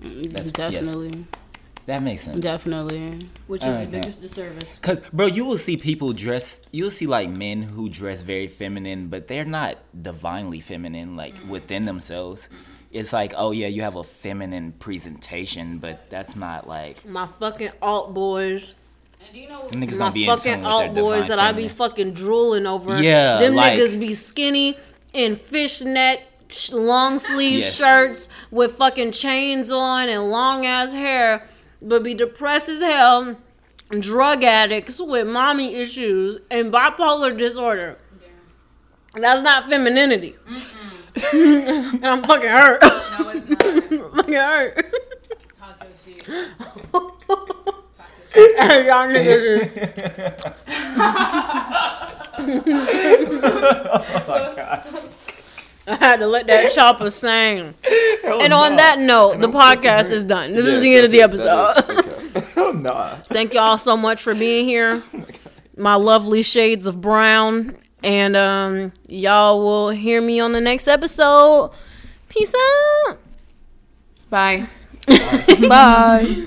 [0.00, 0.72] Mm, That's- yes.
[0.74, 1.26] definitely,
[1.86, 2.38] That makes sense.
[2.38, 3.18] definitely.
[3.48, 4.02] Which is like the that.
[4.02, 4.78] biggest disservice.
[4.80, 6.60] Cause, bro, you will see people dress.
[6.70, 11.50] You'll see like men who dress very feminine, but they're not divinely feminine, like mm-hmm.
[11.50, 12.48] within themselves.
[12.90, 17.70] It's like, oh yeah, you have a feminine presentation, but that's not like My fucking
[17.82, 18.74] alt boys.
[19.32, 22.66] them niggas My don't be in fucking alt boys divine that I be fucking drooling
[22.66, 23.00] over.
[23.02, 24.78] Yeah, Them like- niggas be skinny
[25.12, 27.76] in fishnet sh- long sleeve Yes.
[27.76, 31.46] shirts with fucking chains on and long ass hair,
[31.82, 33.36] but be depressed as hell.
[34.00, 37.98] Drug addicts with mommy issues and bipolar disorder.
[39.14, 40.36] That's not femininity.
[41.32, 42.80] And I'm fucking hurt.
[42.82, 43.66] No, it's not.
[43.66, 44.94] I'm fucking hurt.
[48.32, 49.44] Hey, y'all niggas
[50.48, 50.78] is-
[55.86, 57.74] I had to let that chopper sing.
[58.24, 60.52] and on that note, the podcast is done.
[60.52, 61.74] This is the end of the episode.
[62.54, 63.14] Hell nah.
[63.24, 65.02] Thank y'all so much for being here.
[65.76, 67.76] My lovely shades of brown.
[68.02, 71.72] And um, y'all will hear me on the next episode.
[72.28, 72.54] Peace
[73.08, 73.18] out.
[74.30, 74.66] Bye.
[75.68, 76.46] Bye.